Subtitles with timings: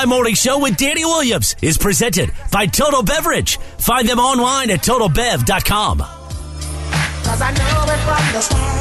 [0.00, 3.58] High Morning Show with Danny Williams is presented by Total Beverage.
[3.76, 5.98] Find them online at totalbev.com.
[5.98, 8.80] Cause I know it from the start.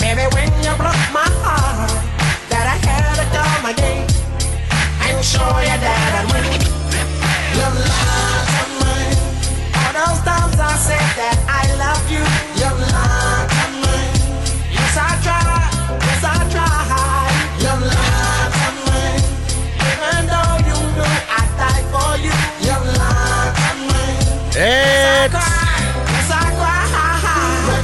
[0.00, 1.90] Baby, when you broke my heart,
[2.48, 3.74] that I had my
[5.20, 6.32] show you that I.
[7.52, 8.48] Your mine.
[9.76, 12.24] All those times I said that I love you.
[12.64, 13.48] Your mine.
[14.72, 15.43] Yes, I tried.
[24.56, 25.34] It's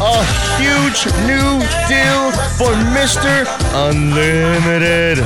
[0.00, 0.24] a
[0.56, 3.44] huge new deal for Mr.
[3.74, 5.18] Unlimited.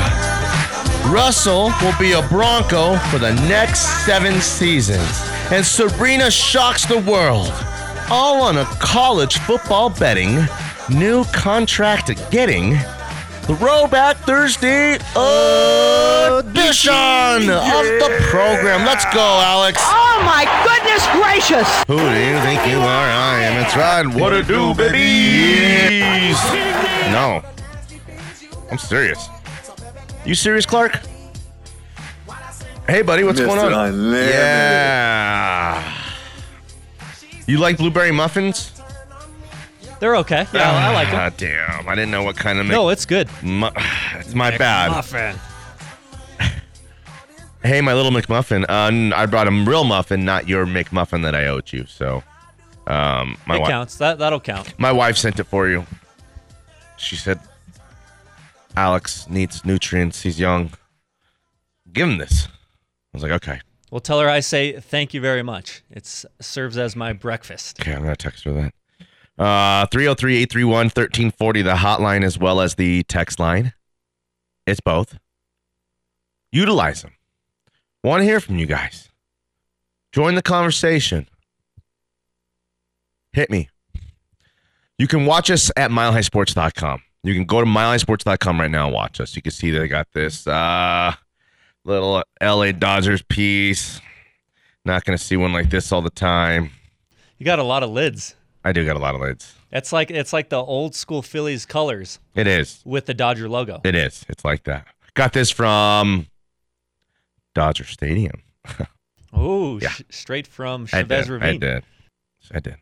[1.13, 5.21] Russell will be a Bronco for the next seven seasons,
[5.53, 7.53] and Sabrina shocks the world.
[8.09, 10.47] All on a college football betting
[10.89, 12.79] new contract getting
[13.47, 15.11] Throwback Thursday edition
[17.51, 18.87] of the program.
[18.87, 19.79] Let's go, Alex.
[19.83, 21.69] Oh my goodness gracious!
[21.87, 23.11] Who do you think you are?
[23.11, 23.63] I am.
[23.65, 24.07] It's right.
[24.07, 26.39] What to do, babies?
[27.13, 27.43] No.
[28.71, 29.29] I'm serious.
[30.25, 30.99] You serious, Clark?
[32.89, 33.73] Hey, buddy, what's going on?
[33.75, 34.31] Unlimited.
[34.35, 35.93] Yeah.
[37.47, 38.74] You like blueberry muffins?
[40.05, 40.47] They're okay.
[40.53, 41.19] Yeah, I like them.
[41.19, 41.89] Ah, damn.
[41.89, 42.67] I didn't know what kind of.
[42.67, 43.27] No, it's good.
[43.43, 43.71] Mu-
[44.17, 44.91] it's my bad.
[44.91, 45.35] Muffin.
[47.63, 48.67] Hey, my little McMuffin.
[48.69, 51.87] Uh, n- I brought a real muffin, not your McMuffin that I owed you.
[51.87, 52.23] So,
[52.87, 53.71] um, my It wife.
[53.71, 53.97] counts.
[53.97, 54.79] That that'll count.
[54.79, 55.87] My wife sent it for you.
[56.99, 57.41] She said,
[58.77, 60.21] Alex needs nutrients.
[60.21, 60.73] He's young.
[61.91, 62.47] Give him this.
[62.49, 62.51] I
[63.15, 63.61] was like, okay.
[63.91, 65.83] Well, tell her I say thank you very much.
[65.91, 66.05] It
[66.43, 67.81] serves as my breakfast.
[67.81, 68.75] Okay, I'm going to text her that.
[69.39, 73.73] Uh, 303 831 1340, the hotline as well as the text line.
[74.67, 75.19] It's both.
[76.53, 77.13] Utilize them.
[78.05, 79.09] Want to hear from you guys.
[80.13, 81.27] Join the conversation.
[83.33, 83.69] Hit me.
[84.99, 87.03] You can watch us at milehighsports.com.
[87.25, 89.35] You can go to milehighsports.com right now and watch us.
[89.35, 91.13] You can see they got this uh,
[91.85, 94.01] little LA Dodgers piece.
[94.85, 96.71] Not going to see one like this all the time.
[97.39, 98.37] You got a lot of lids.
[98.65, 99.55] I do got a lot of lids.
[99.73, 102.81] It's like it's like the old school Phillies colors It is.
[102.85, 103.81] with the Dodger logo.
[103.85, 104.25] It is.
[104.29, 104.87] It's like that.
[105.15, 106.27] Got this from
[107.55, 108.43] Dodger Stadium.
[109.37, 109.89] Oh, Yeah.
[109.89, 111.29] sh- straight from I Chavez.
[111.29, 111.59] I Ravine.
[111.59, 111.83] did.
[112.53, 112.77] I did.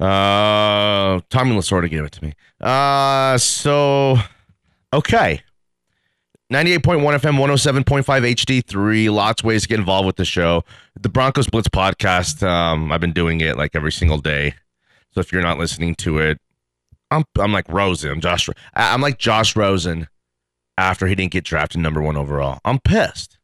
[0.00, 2.32] Uh, Tommy Lasorda gave it to me.
[2.60, 4.16] Uh, so
[4.94, 5.42] okay.
[6.52, 7.38] 98.1 FM,
[7.84, 8.04] 107.5
[8.62, 9.10] HD3.
[9.12, 10.64] Lots of ways to get involved with the show.
[11.00, 14.54] The Broncos Blitz podcast, um, I've been doing it like every single day.
[15.14, 16.38] So if you're not listening to it,
[17.10, 18.10] I'm I'm like Rosen.
[18.10, 18.48] I'm Josh.
[18.74, 20.08] I'm like Josh Rosen
[20.76, 22.58] after he didn't get drafted number one overall.
[22.64, 23.38] I'm pissed.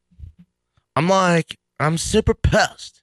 [0.95, 3.01] I'm like, I'm super pissed.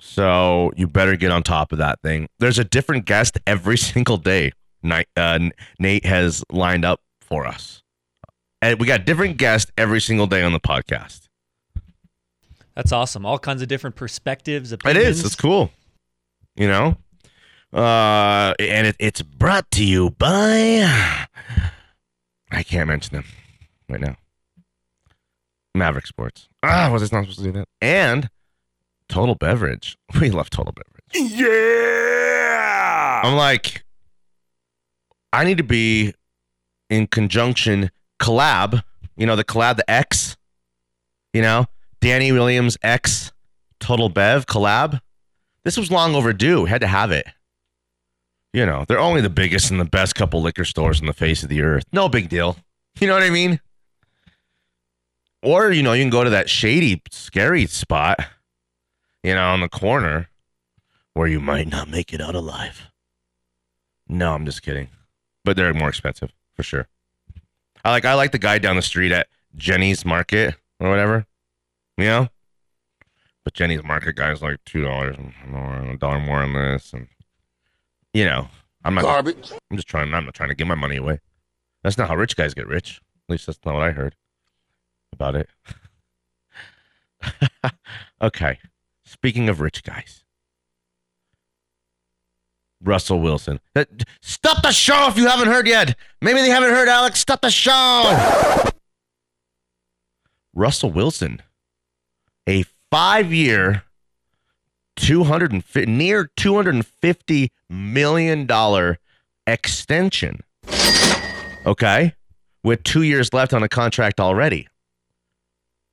[0.00, 2.26] So you better get on top of that thing.
[2.40, 4.52] There's a different guest every single day.
[4.82, 5.38] Night, uh,
[5.78, 7.84] Nate has lined up for us,
[8.60, 11.28] and we got different guests every single day on the podcast.
[12.74, 13.24] That's awesome.
[13.24, 14.72] All kinds of different perspectives.
[14.72, 15.20] It Opinions.
[15.20, 15.24] is.
[15.26, 15.70] It's cool.
[16.56, 16.96] You know,
[17.72, 21.26] uh, and it, it's brought to you by.
[22.50, 23.24] I can't mention them
[23.88, 24.16] right now.
[25.74, 26.48] Maverick Sports.
[26.62, 27.68] Ah, was I not supposed to do that?
[27.80, 28.28] And
[29.08, 29.96] Total Beverage.
[30.20, 31.32] We love Total Beverage.
[31.32, 33.22] Yeah.
[33.24, 33.84] I'm like,
[35.32, 36.12] I need to be
[36.90, 38.82] in conjunction collab.
[39.16, 40.36] You know the collab, the X.
[41.32, 41.66] You know,
[42.00, 43.32] Danny Williams X
[43.80, 45.00] Total Bev collab.
[45.64, 46.64] This was long overdue.
[46.64, 47.26] Had to have it.
[48.52, 51.42] You know, they're only the biggest and the best couple liquor stores on the face
[51.42, 51.84] of the earth.
[51.92, 52.56] No big deal.
[53.00, 53.60] You know what I mean?
[55.42, 58.20] Or, you know, you can go to that shady, scary spot,
[59.22, 60.28] you know, on the corner
[61.14, 62.90] where you might not make it out alive.
[64.08, 64.88] No, I'm just kidding.
[65.44, 66.86] But they're more expensive for sure.
[67.84, 71.26] I like I like the guy down the street at Jenny's Market or whatever.
[71.96, 72.28] You know?
[73.44, 75.16] But Jenny's Market guy's like two dollars
[75.48, 77.08] more, a dollar more on this, and
[78.12, 78.48] you know,
[78.84, 79.52] I'm not Garbage.
[79.70, 80.12] I'm just trying.
[80.14, 81.20] I'm not trying to give my money away.
[81.82, 83.00] That's not how rich guys get rich.
[83.28, 84.14] At least that's not what I heard
[85.12, 85.48] about it.
[88.22, 88.58] okay.
[89.04, 90.22] Speaking of rich guys,
[92.82, 93.60] Russell Wilson.
[93.74, 93.84] Uh,
[94.20, 95.96] Stop the show if you haven't heard yet.
[96.20, 97.20] Maybe they haven't heard, Alex.
[97.20, 98.70] Stop the show.
[100.54, 101.40] Russell Wilson,
[102.48, 102.64] a
[104.96, 108.98] two hundred and near two hundred and fifty million dollar
[109.46, 110.40] extension.
[111.64, 112.14] Okay,
[112.62, 114.68] with two years left on a contract already.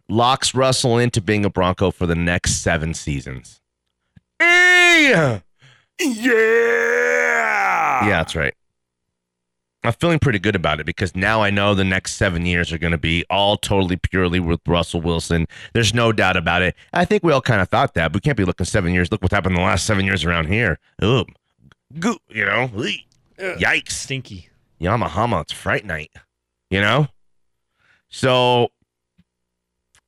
[0.10, 3.62] Locks Russell into being a Bronco for the next seven seasons.
[4.42, 5.40] Yeah.
[6.00, 8.06] Yeah.
[8.06, 8.54] Yeah, that's right.
[9.84, 12.78] I'm feeling pretty good about it because now I know the next seven years are
[12.78, 15.48] going to be all totally purely with Russell Wilson.
[15.74, 16.76] There's no doubt about it.
[16.94, 18.14] I think we all kind of thought that.
[18.14, 19.10] We can't be looking seven years.
[19.10, 20.80] Look what's happened in the last seven years around here.
[21.02, 21.26] Ooh,
[21.98, 22.70] goo, you know,
[23.38, 23.92] yikes.
[23.92, 24.50] Stinky.
[24.82, 26.12] Yamahama, it's fright night,
[26.70, 27.08] you know?
[28.10, 28.70] So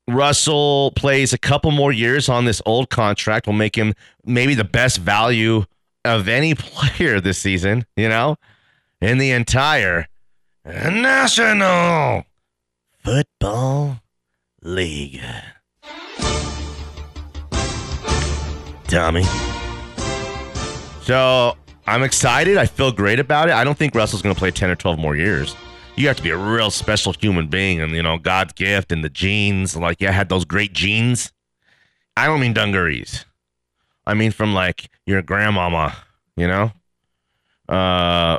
[0.07, 3.93] Russell plays a couple more years on this old contract will make him
[4.25, 5.65] maybe the best value
[6.03, 8.37] of any player this season, you know,
[9.01, 10.07] in the entire
[10.63, 12.25] National
[13.03, 13.99] Football
[14.61, 15.21] League.
[18.87, 19.23] Tommy.
[21.01, 21.57] So
[21.87, 22.57] I'm excited.
[22.57, 23.53] I feel great about it.
[23.55, 25.55] I don't think Russell's going to play 10 or 12 more years.
[25.95, 29.03] You have to be a real special human being and, you know, God's gift and
[29.03, 29.75] the genes.
[29.75, 31.31] Like, yeah, had those great genes.
[32.15, 33.25] I don't mean dungarees.
[34.05, 35.95] I mean from like your grandmama,
[36.35, 36.71] you know?
[37.67, 38.37] Uh,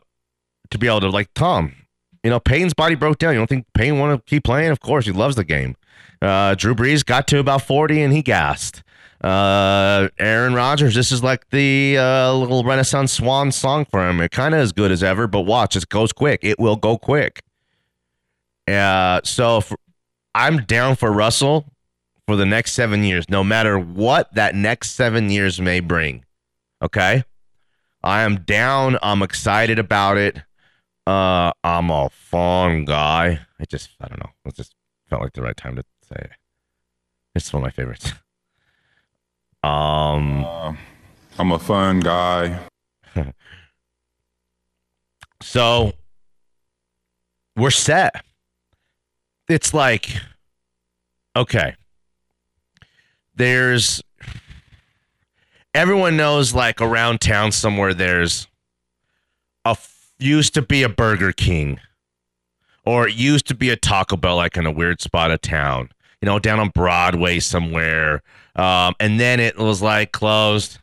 [0.73, 1.75] to be able to, like Tom,
[2.23, 3.33] you know, Payne's body broke down.
[3.33, 4.71] You don't think Payne want to keep playing?
[4.71, 5.77] Of course, he loves the game.
[6.21, 8.83] Uh, Drew Brees got to about 40 and he gassed.
[9.23, 14.21] Uh, Aaron Rodgers, this is like the uh, little Renaissance swan song for him.
[14.21, 16.41] It kind of as good as ever, but watch, it goes quick.
[16.43, 17.43] It will go quick.
[18.67, 19.63] Uh, so
[20.35, 21.67] I'm down for Russell
[22.27, 26.25] for the next seven years, no matter what that next seven years may bring.
[26.81, 27.25] Okay.
[28.05, 28.99] I am down.
[29.03, 30.41] I'm excited about it.
[31.07, 33.41] Uh, I'm a fun guy.
[33.61, 34.31] I just, I don't know.
[34.45, 34.75] It just
[35.09, 36.31] felt like the right time to say it.
[37.35, 38.13] It's one of my favorites.
[39.65, 40.73] Um, Uh,
[41.39, 42.59] I'm a fun guy.
[45.41, 45.93] so
[47.55, 48.25] we're set.
[49.49, 50.09] It's like,
[51.37, 51.77] okay,
[53.37, 54.03] there's
[55.73, 58.49] everyone knows like around town somewhere there's
[59.65, 59.77] a
[60.23, 61.79] used to be a Burger King
[62.85, 65.91] or it used to be a Taco Bell like in a weird spot of town,
[66.21, 68.23] you know, down on Broadway somewhere.
[68.57, 70.79] Um, and then it was like closed,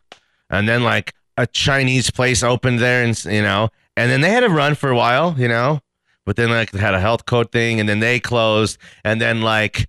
[0.49, 4.41] and then like a Chinese place opened there, and you know, and then they had
[4.41, 5.79] to run for a while, you know,
[6.25, 9.41] but then like they had a health code thing, and then they closed, and then
[9.41, 9.87] like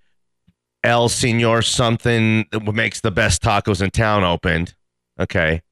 [0.85, 4.75] El Senor something that makes the best tacos in town opened,
[5.19, 5.63] okay,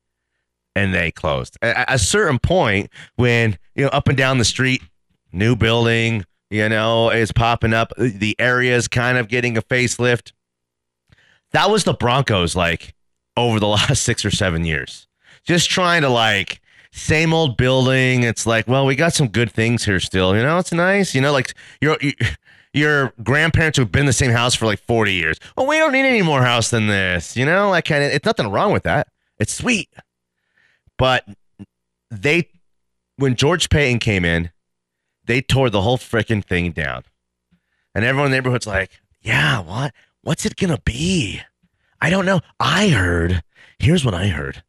[0.74, 1.58] and they closed.
[1.60, 4.82] At a certain point, when you know, up and down the street,
[5.32, 10.32] new building, you know, is popping up, the area is kind of getting a facelift
[11.52, 12.94] that was the Broncos like
[13.36, 15.06] over the last six or seven years.
[15.44, 16.60] Just trying to like
[16.92, 18.22] same old building.
[18.22, 20.36] It's like, well, we got some good things here still.
[20.36, 21.14] You know, it's nice.
[21.14, 21.96] You know, like your
[22.74, 25.38] your grandparents who've been in the same house for like forty years.
[25.56, 27.36] Well, we don't need any more house than this.
[27.36, 27.90] You know, like.
[27.90, 29.08] It's nothing wrong with that.
[29.38, 29.88] It's sweet,
[30.98, 31.24] but
[32.10, 32.48] they
[33.18, 34.50] when George Paton came in,
[35.26, 37.02] they tore the whole freaking thing down,
[37.94, 39.92] and everyone in the neighborhood's like, yeah, what?
[40.22, 41.42] What's it gonna be?
[42.00, 42.40] I don't know.
[42.58, 43.42] I heard.
[43.78, 44.62] Here's what I heard.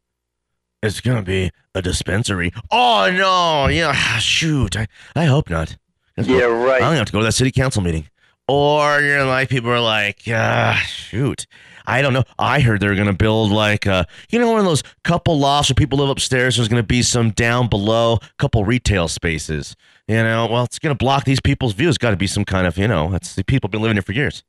[0.82, 2.52] It's gonna be a dispensary.
[2.70, 3.68] Oh no!
[3.68, 4.76] Yeah, shoot.
[4.76, 5.76] I, I hope not.
[6.16, 6.74] Yeah, right.
[6.74, 8.08] I'm gonna have to go to that city council meeting.
[8.48, 11.46] Or you're like, people are like, ah, shoot.
[11.86, 12.24] I don't know.
[12.38, 15.74] I heard they're gonna build like a, you know, one of those couple lofts where
[15.74, 16.56] people live upstairs.
[16.56, 19.76] There's gonna be some down below, couple retail spaces.
[20.06, 21.98] You know, well, it's gonna block these people's views.
[21.98, 24.12] Got to be some kind of, you know, that's the people been living here for
[24.12, 24.42] years.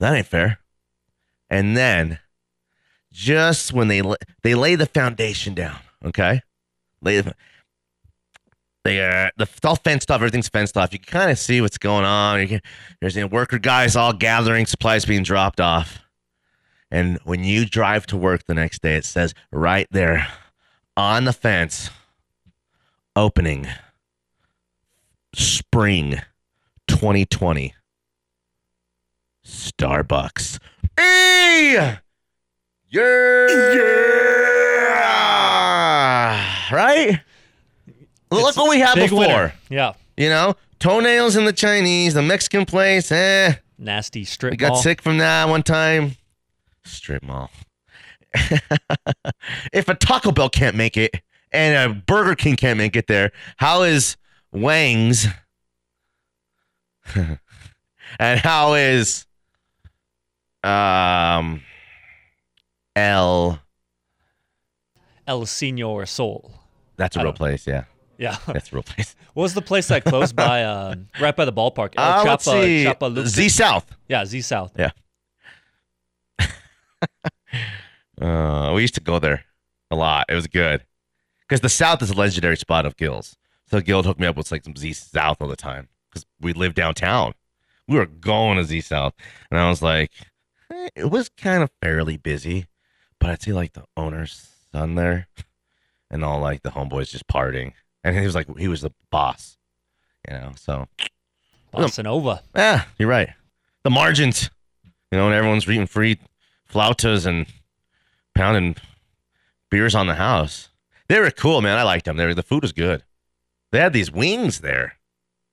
[0.00, 0.58] That ain't fair.
[1.48, 2.18] And then,
[3.12, 4.02] just when they
[4.42, 6.40] they lay the foundation down, okay,
[7.02, 7.34] lay the
[8.84, 10.16] they uh, the all fenced off.
[10.16, 10.92] Everything's fenced off.
[10.92, 12.46] You can kind of see what's going on.
[12.46, 12.60] Can,
[13.00, 16.00] there's you know, worker guys all gathering, supplies being dropped off.
[16.92, 20.28] And when you drive to work the next day, it says right there
[20.94, 21.88] on the fence,
[23.16, 23.66] opening
[25.34, 26.20] spring
[26.88, 27.74] 2020.
[29.44, 30.58] Starbucks.
[30.98, 31.96] Hey!
[32.90, 33.48] Yeah!
[35.82, 36.74] yeah!
[36.74, 37.20] Right?
[38.30, 39.18] Look It's what we had before.
[39.20, 39.52] winner.
[39.68, 39.94] Yeah.
[40.16, 43.10] You know, toenails in the Chinese, the Mexican place.
[43.10, 44.76] Eh, Nasty strip we got mall.
[44.82, 46.16] sick from that one time.
[46.84, 47.50] Strip mall.
[49.72, 51.22] if a Taco Bell can't make it
[51.52, 54.16] and a Burger King can't make it there, how is
[54.52, 55.26] Wang's
[58.18, 59.26] and how is
[60.64, 61.62] um
[62.96, 63.58] El
[65.26, 66.52] El Senor Sol.
[66.96, 67.84] That's a I real place, yeah.
[68.18, 68.36] Yeah.
[68.46, 69.16] That's a real place.
[69.34, 71.94] What was the place that closed by, uh, right by the ballpark?
[71.96, 72.84] El Uh, let's Chapa- see.
[72.84, 73.26] Chapaloosa?
[73.26, 73.96] Z South.
[74.08, 74.72] Yeah, Z South.
[74.78, 74.90] Yeah.
[78.22, 79.44] Uh, we used to go there
[79.90, 80.26] a lot.
[80.28, 80.84] It was good
[81.40, 83.36] because the South is a legendary spot of Gills.
[83.66, 86.52] So Gil hooked me up with like some Z South all the time because we
[86.52, 87.34] lived downtown.
[87.88, 89.14] We were going to Z South,
[89.50, 90.12] and I was like,
[90.70, 92.66] eh, it was kind of fairly busy,
[93.18, 95.26] but I'd see like the owner's son there,
[96.10, 97.72] and all like the homeboys just partying,
[98.04, 99.58] and he was like, he was the boss,
[100.28, 100.52] you know.
[100.56, 100.86] So
[101.74, 102.42] Bossa Nova.
[102.54, 103.30] yeah, you're right.
[103.82, 104.48] The margins,
[105.10, 106.20] you know, and everyone's eating free
[106.70, 107.46] flautas and
[108.34, 108.76] pounding
[109.70, 110.68] beers on the house.
[111.08, 111.78] They were cool, man.
[111.78, 112.16] I liked them.
[112.16, 113.02] They were, the food was good.
[113.70, 114.96] They had these wings there.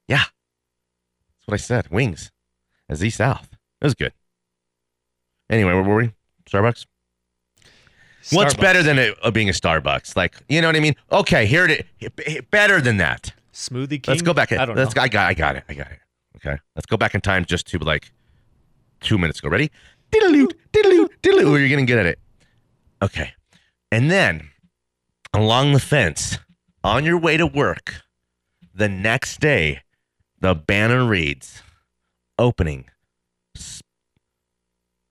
[0.08, 1.90] Yeah, that's what I said.
[1.90, 2.32] Wings,
[2.90, 3.50] at Z South.
[3.82, 4.14] It was good.
[5.50, 6.14] Anyway, where were we?
[6.50, 6.86] Starbucks.
[8.32, 10.16] What's better than it uh, being a Starbucks?
[10.16, 10.96] Like, you know what I mean?
[11.12, 12.42] Okay, here it is.
[12.52, 13.34] Better than that.
[13.54, 14.14] Smoothie King?
[14.14, 14.52] Let's go back.
[14.52, 15.02] I don't let's, know.
[15.02, 15.28] I got.
[15.28, 15.64] I got it.
[15.70, 16.00] I got it.
[16.36, 16.58] Okay.
[16.76, 18.12] Let's go back in time just to like
[19.02, 19.50] two minutes ago.
[19.50, 19.72] Ready?
[20.12, 21.56] Diddle-oo, diddle-oo, diddle-oo.
[21.56, 22.20] You're gonna get at it.
[23.02, 23.34] Okay.
[23.92, 24.50] And then
[25.34, 26.38] along the fence,
[26.84, 28.02] on your way to work,
[28.74, 29.82] the next day,
[30.40, 31.62] the banner reads,
[32.38, 32.86] "Opening,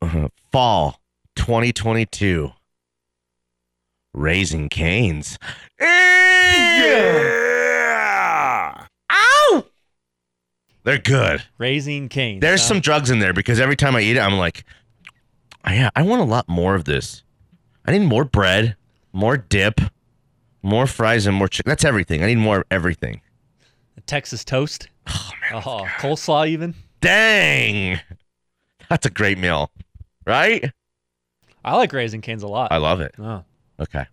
[0.01, 1.01] uh, fall
[1.37, 2.53] 2022."
[4.15, 5.39] Raising Cane's.
[5.79, 7.07] Yeah.
[9.13, 9.65] Ow!
[10.83, 11.43] They're good.
[11.59, 12.41] Raising Cane's.
[12.41, 12.69] There's huh?
[12.69, 14.65] some drugs in there because every time I eat it, I'm like,
[15.65, 17.23] "Oh, yeah, I want a lot more of this.
[17.89, 18.77] I need more bread,
[19.15, 19.81] more dip,
[20.63, 21.71] more fries, and more chicken.
[21.71, 22.23] That's everything.
[22.23, 23.23] I need more of everything.
[23.97, 24.89] A Texas toast.
[25.07, 25.63] Oh, man.
[25.65, 26.75] Oh, coleslaw even.
[27.01, 27.99] Dang.
[28.91, 29.71] That's a great meal,
[30.27, 30.71] right?
[31.65, 32.71] I like Raising Cane's a lot.
[32.73, 33.15] I love it.
[33.19, 33.43] oh.
[33.81, 34.05] Okay.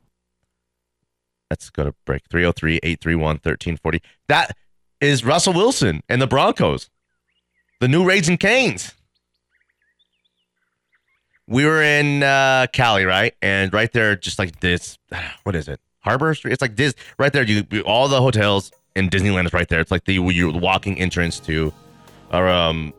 [1.50, 2.22] Let's go to break.
[2.30, 4.02] 303 831 1340.
[4.30, 4.56] That
[5.02, 6.90] is Russell Wilson and the Broncos,
[7.82, 8.94] the new Raising Cane's.
[11.48, 13.34] We were in uh, Cali, right?
[13.42, 14.98] And right there, just like this,
[15.44, 15.80] what is it?
[16.00, 16.54] Harbor Street?
[16.54, 17.44] It's like this, right there.
[17.44, 19.80] You All the hotels in Disneyland is right there.
[19.80, 21.74] It's like the your walking entrance to,
[22.32, 22.94] or um,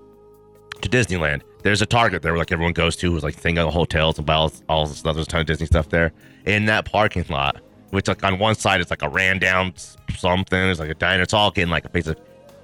[0.81, 1.43] to Disneyland.
[1.63, 4.27] There's a Target there, where like everyone goes to, who's like thing on hotels and
[4.27, 5.15] buy all, all this stuff.
[5.15, 6.13] There's a ton of Disney stuff there
[6.47, 7.61] in that parking lot.
[7.91, 9.75] Which like on one side it's like a ran down
[10.17, 10.59] something.
[10.59, 11.23] There's like a diner.
[11.23, 12.19] It's all getting like a face of.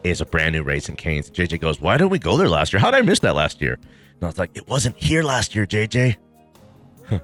[0.05, 1.31] It's a brand new Raising Cane's.
[1.31, 2.81] JJ goes, why didn't we go there last year?
[2.81, 3.79] How did I miss that last year?
[4.23, 6.15] And I was like, it wasn't here last year, JJ.
[7.09, 7.19] Huh.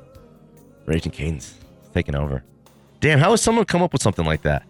[0.85, 1.55] Raising Cane's
[1.95, 2.43] taking over.
[2.99, 4.65] Damn, how would someone come up with something like that?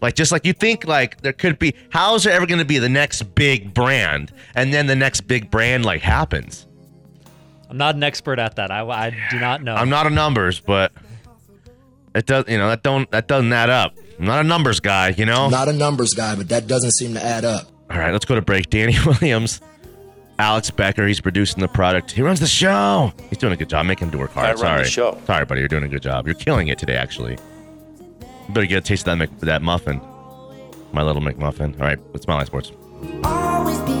[0.00, 2.78] Like just like you think like there could be how is there ever gonna be
[2.78, 4.32] the next big brand?
[4.54, 6.66] And then the next big brand like happens.
[7.68, 8.70] I'm not an expert at that.
[8.70, 9.74] I, I do not know.
[9.74, 10.92] I'm not a numbers, but
[12.14, 13.94] it does you know, that don't that doesn't add up.
[14.18, 15.50] I'm not a numbers guy, you know?
[15.50, 17.66] Not a numbers guy, but that doesn't seem to add up.
[17.90, 18.70] All right, let's go to break.
[18.70, 19.60] Danny Williams,
[20.42, 22.10] Alex Becker, he's producing the product.
[22.10, 23.12] He runs the show.
[23.28, 23.86] He's doing a good job.
[23.86, 24.46] Make him to work hard.
[24.46, 24.82] I run Sorry.
[24.82, 25.18] the show.
[25.24, 25.60] Sorry, buddy.
[25.60, 26.26] You're doing a good job.
[26.26, 27.38] You're killing it today, actually.
[28.20, 30.00] You better get a taste of that, Mc, that muffin.
[30.92, 31.78] My little McMuffin.
[31.80, 32.72] All right, let's smile sports.
[33.22, 33.91] Always be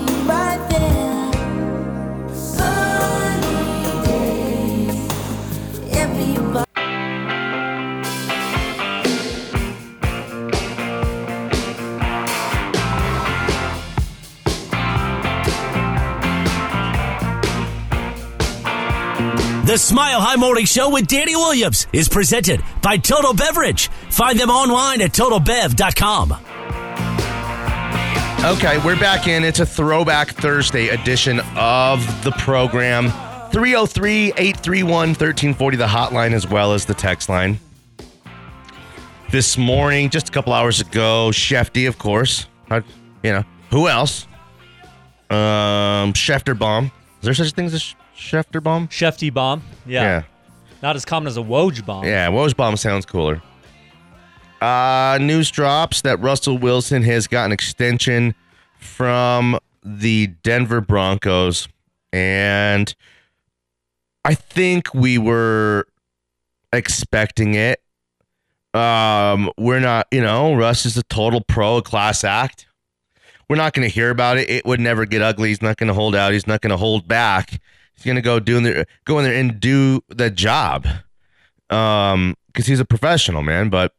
[19.72, 23.88] The Smile High Morning Show with Danny Williams is presented by Total Beverage.
[24.10, 26.32] Find them online at totalbev.com.
[28.54, 29.44] Okay, we're back in.
[29.44, 33.08] It's a throwback Thursday edition of the program.
[33.50, 37.58] 303 831 1340, the hotline as well as the text line.
[39.30, 42.46] This morning, just a couple hours ago, Shefty, of course.
[42.68, 42.82] How-
[43.22, 44.26] You know, who else?
[45.30, 46.92] Um, Schefter bomb.
[47.22, 48.88] Is there such a thing as a Schefter bomb?
[48.88, 49.62] Shefty bomb.
[49.86, 50.02] Yeah.
[50.02, 50.22] Yeah.
[50.82, 52.04] Not as common as a Woj bomb.
[52.04, 53.40] Yeah, Woj bomb sounds cooler.
[54.60, 58.34] Uh, news drops that Russell Wilson has got an extension
[58.78, 61.68] from the Denver Broncos,
[62.12, 62.94] and
[64.24, 65.86] I think we were
[66.72, 67.80] expecting it.
[68.74, 72.66] Um, we're not, you know, Russ is a total pro, a class act.
[73.48, 74.48] We're not going to hear about it.
[74.48, 75.50] It would never get ugly.
[75.50, 76.32] He's not going to hold out.
[76.32, 77.60] He's not going to hold back.
[78.02, 80.86] He's to go do in there, go in there and do the job.
[81.70, 83.70] Um, because he's a professional, man.
[83.70, 83.94] But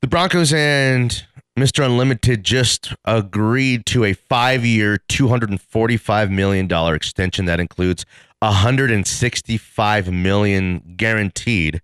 [0.00, 1.24] the Broncos and
[1.58, 1.84] Mr.
[1.84, 8.04] Unlimited just agreed to a five-year, two hundred and forty-five million dollar extension that includes
[8.42, 11.82] hundred and sixty-five million guaranteed.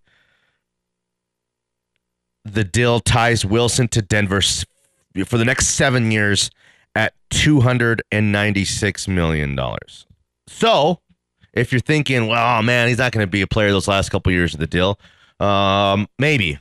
[2.44, 4.40] the deal ties Wilson to Denver
[5.24, 6.50] for the next seven years
[7.30, 9.58] $296 million.
[10.48, 11.00] So
[11.52, 14.32] if you're thinking, well, man, he's not going to be a player those last couple
[14.32, 14.98] years of the deal,
[15.40, 16.58] um, maybe.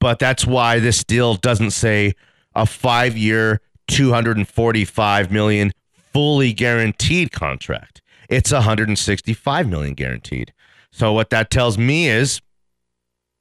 [0.00, 2.14] But that's why this deal doesn't say
[2.54, 5.72] a five year, 245 million
[6.12, 8.02] fully guaranteed contract.
[8.28, 10.52] It's 165 million guaranteed.
[10.90, 12.40] So what that tells me is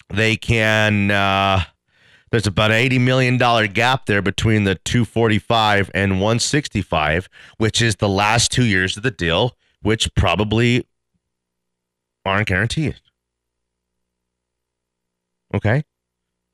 [0.09, 1.63] they can uh
[2.33, 7.97] there's about an 80 million dollar gap there between the 245 and 165 which is
[7.97, 10.87] the last 2 years of the deal which probably
[12.25, 12.95] aren't guaranteed.
[15.53, 15.83] Okay?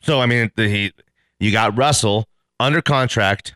[0.02, 0.92] So i mean the, he
[1.40, 2.28] you got russell
[2.60, 3.56] under contract.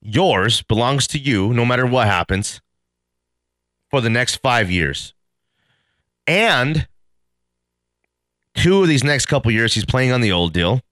[0.00, 2.60] Yours belongs to you no matter what happens
[3.90, 5.12] for the next 5 years.
[6.24, 6.86] And
[8.54, 10.82] two of these next couple years he's playing on the old deal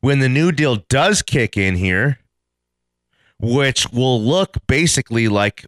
[0.00, 2.18] when the new deal does kick in here
[3.40, 5.64] which will look basically like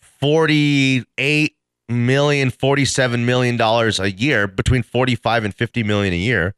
[0.00, 1.56] 48
[1.88, 6.54] million 47 million dollars a year between 45 and 50 million a year.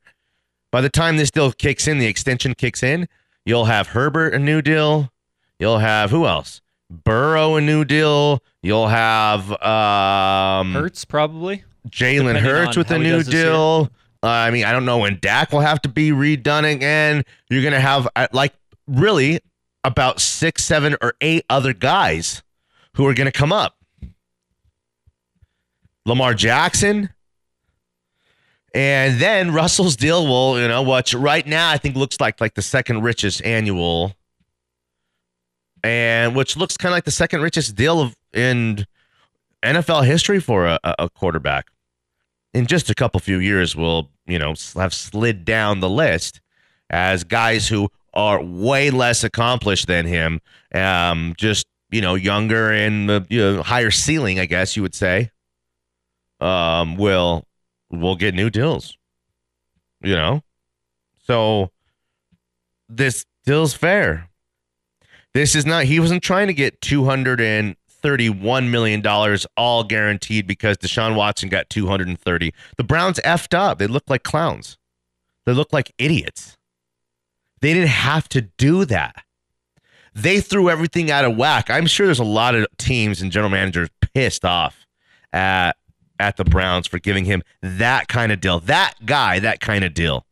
[0.71, 3.09] By the time this deal kicks in the extension kicks in
[3.45, 5.13] you'll have herbert a new deal.
[5.59, 6.61] You'll have who else?
[6.91, 8.43] Burrow a new deal.
[8.63, 11.65] You'll have um Hurts probably.
[11.89, 13.91] Jalen Hurts with a new deal.
[14.23, 17.25] I mean, I don't know when Dak will have to be redone again.
[17.51, 18.53] You're going to have uh, like
[18.87, 19.41] really
[19.85, 22.43] about six, seven, or eight other guys
[22.95, 23.77] who are going to come up.
[26.07, 27.11] Lamar Jackson.
[28.75, 32.55] And then Russell's deal will, you know, which right now I think looks like like
[32.55, 34.15] the second richest annual,
[35.85, 38.87] and which looks kind of like the second richest deal of in
[39.63, 41.72] NFL history for a, a quarterback.
[42.55, 46.41] In just a couple few years, will you know have slid down the list
[46.91, 50.41] as guys who are way less accomplished than him,
[50.75, 54.95] um, just you know younger and uh, you know, higher ceiling, I guess you would
[54.95, 55.31] say.
[56.41, 57.47] Um, will
[57.91, 58.97] will get new deals.
[60.03, 60.43] You know,
[61.25, 61.71] so
[62.89, 64.29] this deal's fair.
[65.35, 65.85] This is not.
[65.85, 71.17] He wasn't trying to get two hundred and thirty-one million dollars all guaranteed because Deshaun
[71.17, 72.53] Watson got two hundred and thirty.
[72.77, 73.79] The Browns effed up.
[73.79, 74.77] They look like clowns.
[75.47, 76.57] They look like idiots.
[77.61, 79.25] They didn't have to do that.
[80.15, 81.71] They threw everything out of whack.
[81.71, 84.87] I'm sure there's a lot of teams and general managers pissed off
[85.33, 85.73] at
[86.19, 88.61] at the Browns for giving him that kind of deal.
[88.61, 90.27] That guy, that kind of deal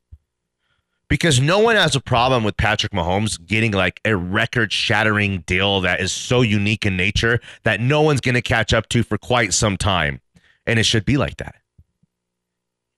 [1.11, 5.81] because no one has a problem with Patrick Mahomes getting like a record shattering deal
[5.83, 9.19] that is so unique in nature that no one's going to catch up to for
[9.19, 10.21] quite some time.
[10.67, 11.57] And it should be like that.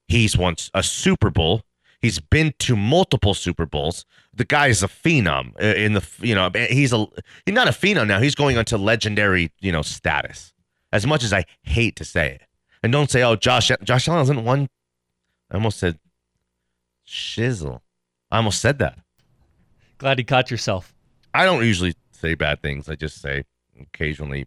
[0.06, 1.62] He's won a Super Bowl.
[2.02, 4.04] He's been to multiple Super Bowls.
[4.34, 7.06] The guy is a phenom uh, in the, you know, he's a,
[7.46, 8.20] he's not a phenom now.
[8.20, 10.52] He's going on to legendary, you know, status.
[10.92, 12.42] As much as I hate to say it.
[12.82, 14.68] And don't say, oh, Josh, Josh Allen hasn't won.
[15.50, 15.98] I almost said
[17.08, 17.80] shizzle.
[18.32, 18.98] I almost said that.
[19.98, 20.92] Glad you caught yourself.
[21.34, 22.88] I don't usually say bad things.
[22.88, 23.44] I just say
[23.80, 24.46] occasionally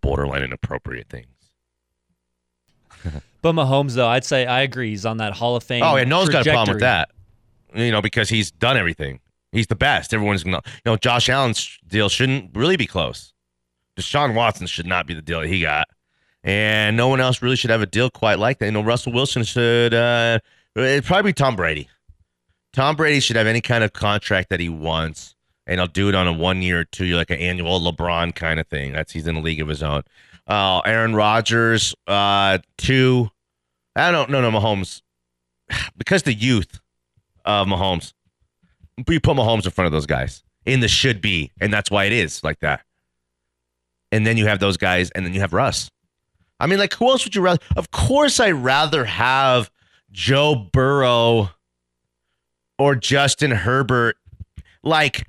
[0.00, 1.26] borderline inappropriate things.
[3.42, 4.90] But Mahomes, though, I'd say I agree.
[4.90, 5.82] He's on that Hall of Fame.
[5.82, 7.10] Oh, yeah, no one's got a problem with that.
[7.74, 9.20] You know, because he's done everything.
[9.52, 10.14] He's the best.
[10.14, 10.62] Everyone's gonna.
[10.64, 13.32] You know, Josh Allen's deal shouldn't really be close.
[13.96, 15.88] Deshaun Watson should not be the deal he got,
[16.42, 18.66] and no one else really should have a deal quite like that.
[18.66, 19.92] You know, Russell Wilson should.
[19.94, 20.38] uh
[20.74, 21.88] It'd probably be Tom Brady.
[22.72, 25.34] Tom Brady should have any kind of contract that he wants,
[25.66, 28.34] and I'll do it on a one year or two year, like an annual LeBron
[28.34, 28.92] kind of thing.
[28.92, 30.02] That's he's in a league of his own.
[30.46, 33.30] Uh, Aaron Rodgers, uh, two.
[33.94, 35.02] I don't know, no no, Mahomes,
[35.96, 36.80] because the youth
[37.44, 38.12] of Mahomes,
[38.98, 42.04] you put Mahomes in front of those guys in the should be, and that's why
[42.04, 42.82] it is like that.
[44.12, 45.90] And then you have those guys, and then you have Russ.
[46.60, 47.60] I mean, like, who else would you rather?
[47.76, 49.70] Of course, I'd rather have
[50.10, 51.50] Joe Burrow
[52.78, 54.16] or Justin Herbert,
[54.82, 55.26] like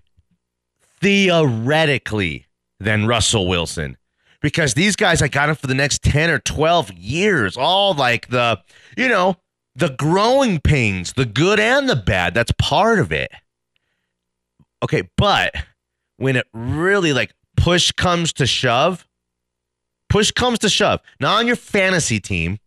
[1.00, 2.46] theoretically,
[2.80, 3.98] than Russell Wilson.
[4.42, 8.28] Because these guys, I got them for the next 10 or 12 years, all like
[8.30, 8.60] the,
[8.96, 9.36] you know,
[9.76, 12.34] the growing pains, the good and the bad.
[12.34, 13.32] That's part of it.
[14.84, 15.54] Okay, but
[16.18, 19.08] when it really like push comes to shove,
[20.10, 21.02] push comes to shove.
[21.20, 22.60] Not on your fantasy team.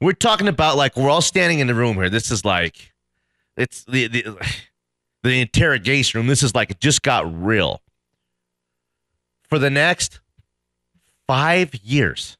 [0.00, 2.10] We're talking about like we're all standing in the room here.
[2.10, 2.91] This is like
[3.56, 4.24] it's the the
[5.22, 6.26] the interrogation room.
[6.28, 7.80] This is like it just got real.
[9.48, 10.20] For the next
[11.26, 12.38] five years,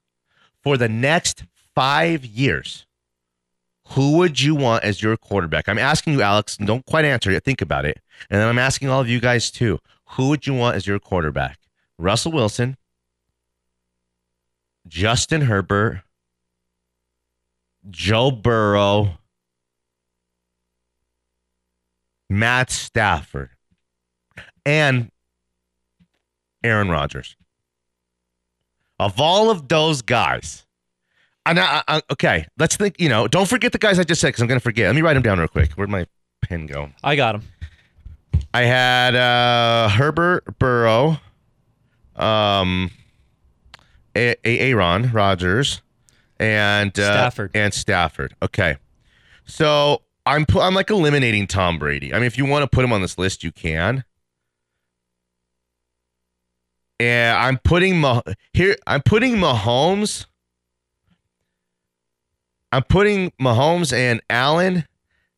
[0.63, 1.45] for the next
[1.75, 2.87] five years,
[3.91, 5.69] Who would you want as your quarterback?
[5.69, 7.45] I'm asking you, Alex, don't quite answer it.
[7.45, 8.01] Think about it.
[8.31, 9.79] And then I'm asking all of you guys too.
[10.11, 11.59] Who would you want as your quarterback?
[11.99, 12.77] Russell Wilson,
[14.87, 16.03] Justin Herbert,
[17.91, 19.19] Joe Burrow,
[22.33, 23.51] Matt Stafford,
[24.65, 25.11] and
[26.65, 27.37] Aaron Rodgers.
[28.99, 30.65] Of all of those guys,
[31.45, 33.01] and I, I, okay, let's think.
[33.01, 34.87] You know, don't forget the guys I just said because I'm going to forget.
[34.87, 35.73] Let me write them down real quick.
[35.73, 36.07] Where'd my
[36.43, 36.91] pen go?
[37.03, 37.43] I got him.
[38.55, 41.19] I had uh, Herbert Burrow,
[42.15, 42.91] um,
[44.15, 45.83] A- A- Aaron Rodgers,
[46.39, 47.51] and uh, Stafford.
[47.55, 48.37] and Stafford.
[48.41, 48.77] Okay,
[49.47, 52.13] so I'm pu- I'm like eliminating Tom Brady.
[52.15, 54.05] I mean, if you want to put him on this list, you can.
[57.01, 58.77] Yeah, I'm putting Mah- here.
[58.87, 60.27] I'm putting Mahomes.
[62.71, 64.87] I'm putting Mahomes and Allen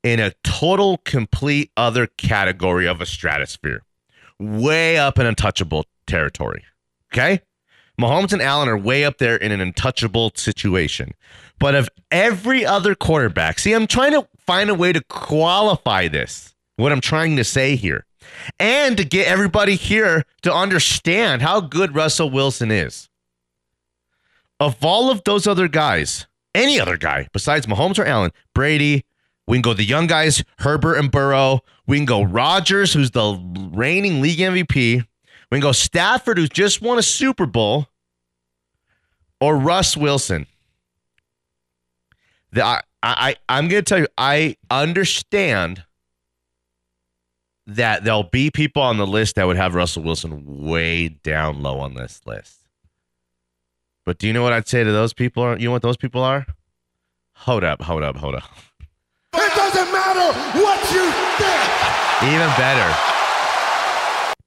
[0.03, 3.83] in a total, complete other category of a stratosphere,
[4.39, 6.63] way up in untouchable territory.
[7.13, 7.41] Okay,
[8.01, 11.13] Mahomes and Allen are way up there in an untouchable situation.
[11.59, 16.55] But of every other quarterback, see, I'm trying to find a way to qualify this.
[16.77, 18.05] What I'm trying to say here,
[18.59, 23.09] and to get everybody here to understand how good Russell Wilson is.
[24.59, 29.05] Of all of those other guys, any other guy besides Mahomes or Allen, Brady,
[29.47, 31.61] we can go the young guys, Herbert and Burrow.
[31.87, 33.39] We can go Rodgers, who's the
[33.73, 35.07] reigning league MVP.
[35.55, 37.87] We can go Stafford, who's just won a Super Bowl,
[39.41, 40.49] or Russ Wilson.
[42.51, 45.85] The, I, I, I'm going to tell you, I understand
[47.69, 51.79] that there'll be people on the list that would have Russell Wilson way down low
[51.79, 52.67] on this list.
[54.05, 55.57] But do you know what I'd say to those people?
[55.57, 56.47] You know what those people are?
[57.35, 58.51] Hold up, hold up, hold up.
[59.35, 62.35] It doesn't matter what you think.
[62.35, 62.93] Even better.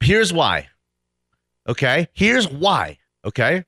[0.02, 0.68] Here's why.
[1.68, 2.08] Okay?
[2.14, 2.98] Here's why.
[3.26, 3.66] Okay?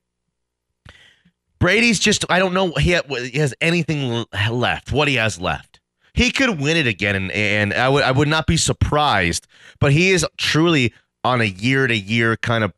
[1.59, 5.81] Brady's just, I don't know he has anything left, what he has left.
[6.13, 9.47] He could win it again, and, and I, would, I would not be surprised,
[9.79, 12.73] but he is truly on a year to year kind of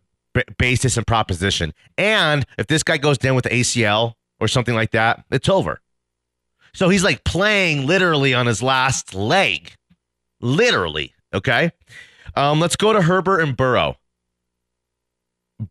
[0.58, 1.74] basis and proposition.
[1.98, 5.80] And if this guy goes down with ACL or something like that, it's over.
[6.74, 9.74] So he's like playing literally on his last leg.
[10.40, 11.14] Literally.
[11.34, 11.72] Okay.
[12.36, 13.98] Um, let's go to Herbert and Burrow.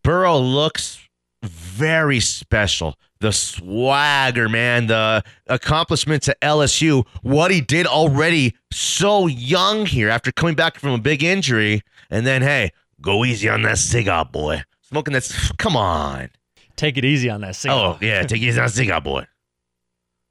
[0.03, 0.99] Burrow looks
[1.43, 2.97] very special.
[3.21, 10.33] The swagger, man, the accomplishments at LSU, what he did already so young here after
[10.33, 11.83] coming back from a big injury.
[12.09, 14.63] And then, hey, go easy on that cigar, boy.
[14.83, 15.31] Smoking that.
[15.59, 16.31] Come on.
[16.77, 17.81] Take it easy on that single.
[17.81, 18.23] Oh, yeah.
[18.27, 19.27] Take it easy on that cigar, boy.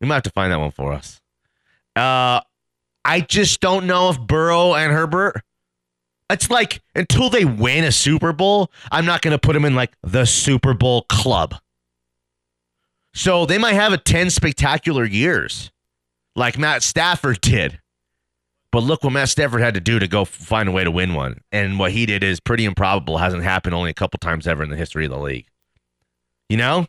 [0.02, 1.22] You might have to find that one for us.
[1.96, 2.42] Uh,
[3.06, 5.42] I just don't know if Burrow and Herbert.
[6.30, 9.76] It's like until they win a Super Bowl, I'm not going to put them in
[9.76, 11.56] like the Super Bowl club.
[13.14, 15.72] So they might have a 10 spectacular years
[16.36, 17.80] like Matt Stafford did.
[18.72, 21.16] But look what Matt Stafford had to do to go find a way to win
[21.16, 21.42] one.
[21.52, 24.70] And what he did is pretty improbable, hasn't happened only a couple times ever in
[24.70, 25.48] the history of the league.
[26.50, 26.86] You know?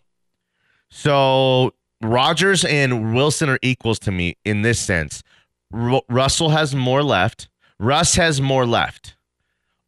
[0.91, 1.73] So
[2.03, 5.23] Rodgers and Wilson are equals to me in this sense.
[5.71, 7.49] Ru- Russell has more left.
[7.79, 9.17] Russ has more left.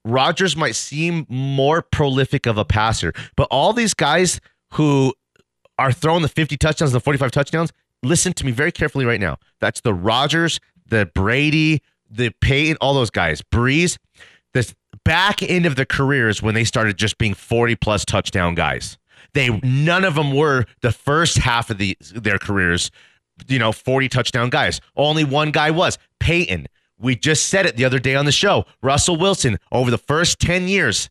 [0.05, 4.41] Rodgers might seem more prolific of a passer, but all these guys
[4.73, 5.15] who
[5.79, 9.21] are throwing the 50 touchdowns and the 45 touchdowns, listen to me very carefully right
[9.21, 9.39] now.
[9.61, 13.43] That's the Rodgers, the Brady, the Peyton, all those guys.
[13.43, 13.99] Brees,
[14.55, 18.99] this back end of their careers when they started just being 40 plus touchdown guys.
[19.35, 22.91] They none of them were the first half of the their careers,
[23.49, 24.81] you know, 40 touchdown guys.
[24.95, 26.67] Only one guy was Peyton.
[27.03, 28.65] We just said it the other day on the show.
[28.81, 31.11] Russell Wilson over the first 10 years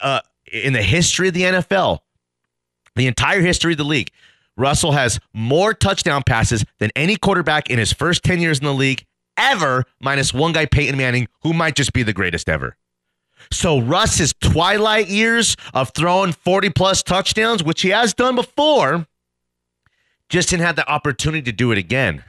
[0.00, 1.98] uh, in the history of the NFL,
[2.94, 4.10] the entire history of the league,
[4.56, 8.72] Russell has more touchdown passes than any quarterback in his first 10 years in the
[8.72, 9.04] league
[9.36, 12.76] ever, minus one guy, Peyton Manning, who might just be the greatest ever.
[13.50, 19.06] So Russ's twilight years of throwing 40 plus touchdowns, which he has done before,
[20.28, 22.22] just didn't have the opportunity to do it again.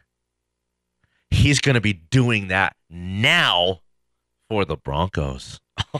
[1.29, 3.81] He's going to be doing that now
[4.49, 5.59] for the Broncos.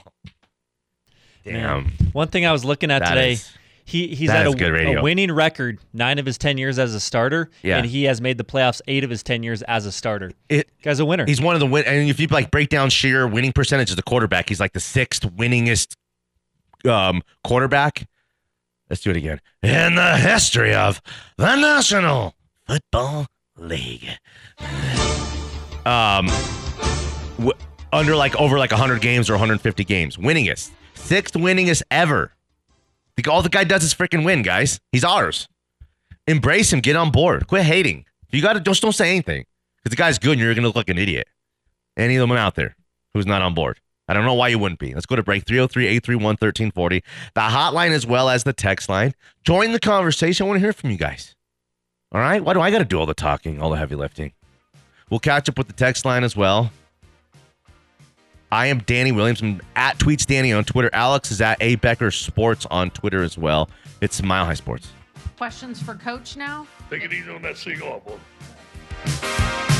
[1.43, 1.83] Damn.
[1.83, 1.91] Man.
[2.13, 3.51] One thing I was looking at That today, is-
[3.85, 7.49] he he's had a, a winning record nine of his ten years as a starter,
[7.63, 7.77] Yeah.
[7.79, 10.31] and he has made the playoffs eight of his ten years as a starter.
[10.47, 11.25] It, Guy's a winner.
[11.25, 11.83] He's one of the win.
[11.85, 14.79] And if you like break down sheer winning percentage of the quarterback, he's like the
[14.79, 15.95] sixth winningest
[16.85, 18.07] um, quarterback.
[18.89, 19.41] Let's do it again.
[19.61, 21.01] In the history of
[21.35, 23.27] the National Football
[23.57, 24.07] League.
[25.85, 26.27] Um,
[27.37, 27.53] w-
[27.91, 32.31] under like over like 100 games or 150 games, winningest, sixth winningest ever.
[33.29, 34.79] All the guy does is freaking win, guys.
[34.91, 35.47] He's ours.
[36.27, 36.79] Embrace him.
[36.79, 37.47] Get on board.
[37.47, 38.05] Quit hating.
[38.31, 39.45] You got to just don't say anything
[39.77, 41.27] because the guy's good and you're gonna look like an idiot.
[41.95, 42.75] Any of them out there
[43.13, 43.79] who's not on board.
[44.07, 44.93] I don't know why you wouldn't be.
[44.93, 47.03] Let's go to break 303 831 1340.
[47.35, 49.13] The hotline as well as the text line.
[49.43, 50.45] Join the conversation.
[50.45, 51.35] I want to hear from you guys.
[52.11, 52.43] All right?
[52.43, 54.33] Why do I got to do all the talking, all the heavy lifting?
[55.09, 56.71] We'll catch up with the text line as well.
[58.53, 59.41] I am Danny Williams.
[59.41, 60.91] I'm at Tweets Danny on Twitter.
[60.93, 63.67] Alex is at A Becker Sports on Twitter as well.
[63.99, 64.89] It's Mile High Sports.
[65.37, 66.67] Questions for Coach now?
[66.91, 68.03] Take it easy on that seagull.
[69.05, 69.72] Tonight,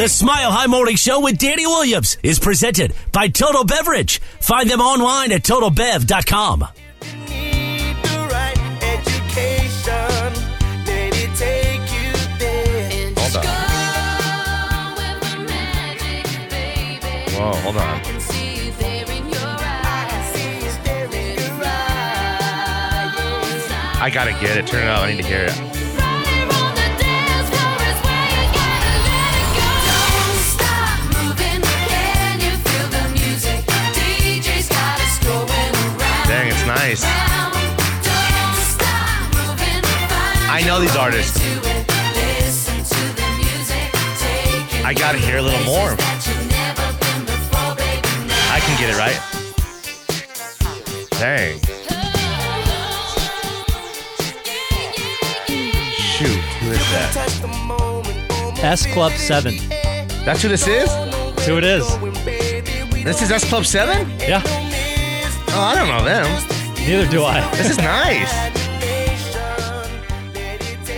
[0.00, 4.18] The Smile High Morning Show with Danny Williams is presented by Total Beverage.
[4.40, 6.60] Find them online at totalbev.com.
[17.36, 17.82] Whoa, hold on.
[17.82, 20.78] I can see in your eyes.
[24.00, 24.66] I got to get it.
[24.66, 25.02] Turn it up.
[25.02, 25.69] I need to hear it.
[36.90, 37.02] Nice.
[38.02, 39.82] Don't stop moving.
[40.50, 41.38] I know these artists.
[41.38, 43.92] Listen to the music.
[44.18, 45.94] Take it I got to hear a little more.
[45.94, 48.08] that you've never been before, baby.
[48.26, 48.56] Now.
[48.56, 49.18] I can get it right.
[51.20, 51.60] Dang.
[55.94, 56.40] Shoot.
[56.60, 57.10] Who is that?
[57.14, 59.56] Touch the moment, moment, S Club 7.
[60.24, 60.88] That's who this is?
[60.88, 61.86] That's who it is.
[63.04, 64.10] This is S Club 7?
[64.20, 64.42] Yeah,
[65.52, 66.49] Oh, I don't know them.
[66.86, 67.40] Neither do I.
[67.56, 68.32] This is nice.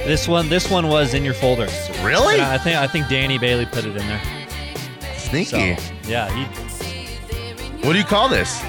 [0.05, 1.69] This one, this one was in your folder.
[2.03, 2.41] Really?
[2.41, 4.21] I think I think Danny Bailey put it in there.
[5.17, 5.77] So Sneaky.
[6.09, 6.45] yeah, he,
[7.87, 8.61] What do you call this?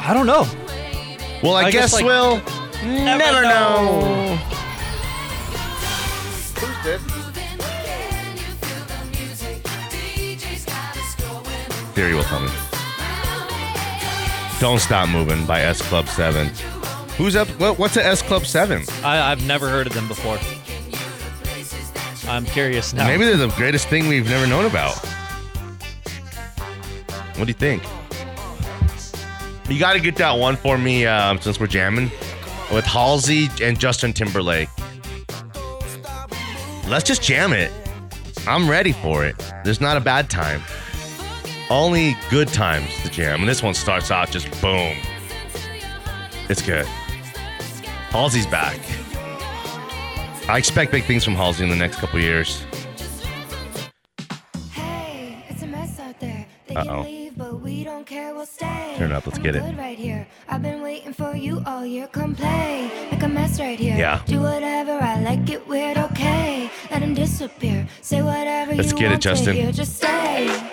[0.00, 0.46] I don't know.
[1.42, 2.36] Well, I, I guess, guess, like, we'll
[2.84, 4.00] never, know.
[4.00, 4.36] know.
[6.56, 7.02] Who's this?
[11.94, 12.48] Theory will tell me.
[14.60, 16.48] Don't Stop Moving by S Club 7.
[17.16, 17.46] Who's up?
[17.60, 18.82] What, what's a S Club 7?
[19.04, 20.36] I, I've never heard of them before.
[22.28, 23.06] I'm curious now.
[23.06, 24.96] Maybe they're the greatest thing we've never known about.
[27.36, 27.84] What do you think?
[29.68, 32.10] You got to get that one for me um, since we're jamming
[32.72, 34.68] with Halsey and Justin Timberlake.
[36.88, 37.70] Let's just jam it.
[38.48, 39.36] I'm ready for it.
[39.62, 40.62] There's not a bad time.
[41.70, 43.40] Only good times to jam.
[43.40, 44.96] And this one starts out just boom.
[46.48, 46.86] It's good.
[48.10, 48.78] Halsey's back.
[50.48, 52.64] I expect big things from Halsey in the next couple years.
[54.72, 56.46] Hey, it's a mess out there.
[56.66, 56.84] They Uh-oh.
[56.84, 58.34] can leave, but we don't care.
[58.34, 58.94] We'll stay.
[58.96, 59.76] Turn it up, let's I'm get it.
[59.76, 60.26] Right here.
[60.48, 62.06] I've been waiting for you all year.
[62.06, 63.94] Come play, make a mess right here.
[63.98, 64.22] Yeah.
[64.24, 65.50] Do whatever I like.
[65.50, 66.70] It weird, okay?
[66.90, 67.86] Let him disappear.
[68.00, 69.54] Say whatever Let's you get it, want to Justin.
[69.54, 69.70] hear.
[69.72, 70.67] Just stay.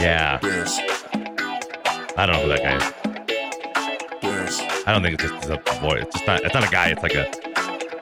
[0.00, 0.38] Yeah.
[0.40, 0.78] Dance,
[2.16, 4.20] I don't know who that guy is.
[4.22, 5.98] dance, I don't think it's just a boy.
[6.00, 6.40] It's just not.
[6.44, 6.88] It's not a guy.
[6.90, 7.24] It's like a.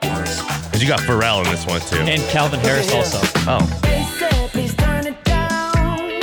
[0.00, 0.42] dance.
[0.70, 1.96] Cause you got Pharrell in this one too.
[1.96, 3.18] and Calvin Harris also.
[3.48, 6.20] Oh, They said, please turn it down.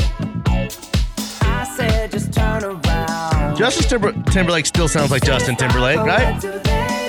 [1.41, 3.57] I said, just turn around.
[3.57, 6.43] Justin Timber- Timberlake still sounds like Justin Timberlake, right?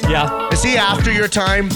[0.09, 0.49] Yeah.
[0.53, 1.69] Is he after your time,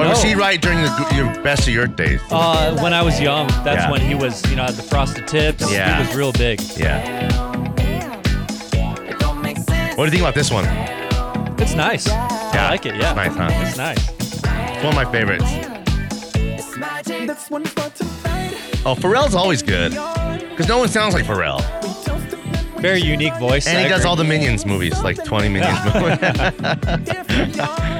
[0.00, 2.20] or was he right during the your best of your days?
[2.30, 3.90] Uh, when I was young, that's Yeah.
[3.90, 5.70] when he was, you know, had the frosted tips.
[5.72, 5.96] Yeah.
[6.00, 6.60] He was real big.
[6.76, 7.28] Yeah.
[9.96, 10.64] What do you think about this one?
[11.58, 12.06] It's nice.
[12.08, 12.66] Yeah.
[12.66, 12.94] I like it.
[12.96, 13.10] Yeah.
[13.10, 13.66] It's nice, huh?
[13.66, 14.08] It's nice.
[14.18, 15.44] It's one of my favorites.
[18.86, 19.92] Oh, Pharrell's always good.
[19.92, 21.60] Because no one sounds like Pharrell.
[22.80, 23.66] Very unique voice.
[23.66, 24.08] And I he does agree.
[24.10, 26.18] all the Minions movies, like 20 Minions movies.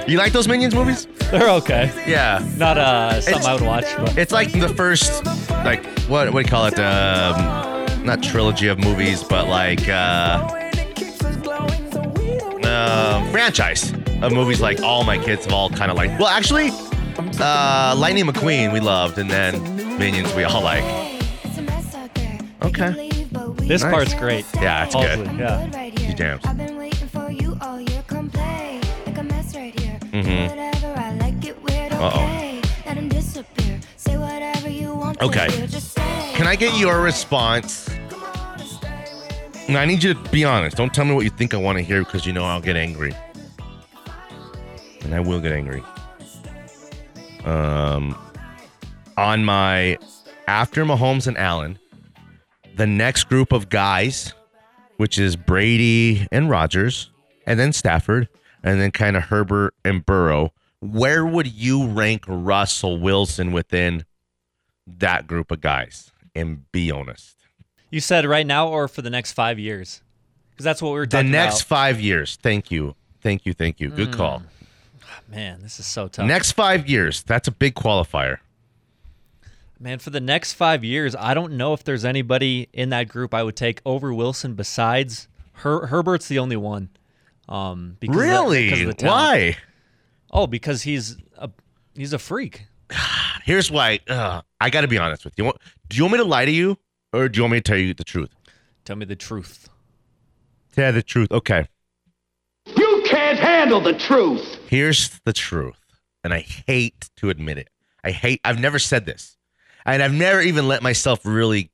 [0.09, 1.07] You like those Minions movies?
[1.31, 1.90] They're okay.
[2.07, 2.45] Yeah.
[2.57, 5.25] Not uh something It's- I would watch, but It's like the first,
[5.64, 6.79] like what what do you call it?
[6.79, 10.49] Um, not trilogy of movies, but like uh,
[12.64, 14.61] uh, franchise of movies.
[14.61, 16.11] Like all my kids have all kind of like.
[16.19, 16.71] Well, actually,
[17.38, 19.61] uh, Lightning McQueen we loved, and then
[19.99, 20.85] Minions we all like.
[22.62, 23.10] Okay.
[23.71, 23.93] This Nice.
[23.93, 24.45] part's great.
[24.57, 25.39] Yeah, it's Halsey, good.
[25.39, 25.91] Yeah.
[26.09, 26.45] He jams.
[26.45, 28.03] I've been waiting for you all year.
[28.09, 29.97] Come play like a mess right here.
[30.11, 30.49] Mhm.
[30.51, 31.93] Whatever I like it weird.
[31.93, 32.09] Uh-oh.
[32.09, 32.61] Okay.
[32.87, 33.79] Let him disappear.
[33.97, 35.23] Say whatever you want.
[35.23, 35.49] Okay.
[35.53, 36.33] hear, just say.
[36.35, 37.89] Can I get your response?
[39.69, 40.77] And I need you to be honest.
[40.77, 42.75] Don't tell me what you think I want to hear because you know I'll get
[42.75, 43.15] angry.
[45.03, 45.85] And I will get angry.
[47.45, 48.17] Um,
[49.17, 49.97] on my
[50.49, 51.79] after Mahomes and Allen,
[52.81, 54.33] the next group of guys,
[54.97, 57.11] which is Brady and Rodgers,
[57.45, 58.27] and then Stafford,
[58.62, 60.55] and then kind of Herbert and Burrow.
[60.81, 64.07] Where would you rank Russell Wilson within
[64.87, 66.11] that group of guys?
[66.35, 67.37] And be honest.
[67.90, 70.01] You said right now or for the next five years?
[70.51, 71.69] Because that's what we were The next about.
[71.69, 72.38] five years.
[72.40, 72.95] Thank you.
[73.21, 73.53] Thank you.
[73.53, 73.90] Thank you.
[73.90, 73.97] Mm.
[73.97, 74.43] Good call.
[75.29, 76.27] Man, this is so tough.
[76.27, 77.23] Next five years.
[77.25, 78.38] That's a big qualifier.
[79.83, 83.33] Man, for the next five years, I don't know if there's anybody in that group
[83.33, 86.90] I would take over Wilson besides Her- Herbert's the only one.
[87.49, 88.64] Um, because of the- Really?
[88.71, 89.07] because of the.
[89.07, 89.57] Why?
[90.31, 91.51] Oh, because he's a
[91.95, 92.66] he's a freak.
[93.45, 94.01] Here's why.
[94.09, 95.51] Uh, I got to be honest with you.
[95.88, 96.79] Do you want me to lie to you,
[97.12, 98.31] or do you want me to tell you the truth?
[98.85, 99.69] Tell me the truth.
[100.73, 101.33] Tell the truth.
[101.33, 101.66] Okay.
[102.77, 104.59] You can't handle the truth.
[104.69, 105.81] Here's the truth,
[106.23, 107.69] and I hate to admit it.
[108.05, 108.40] I hate.
[108.45, 109.37] I've never said this,
[109.85, 111.71] and I've never even let myself really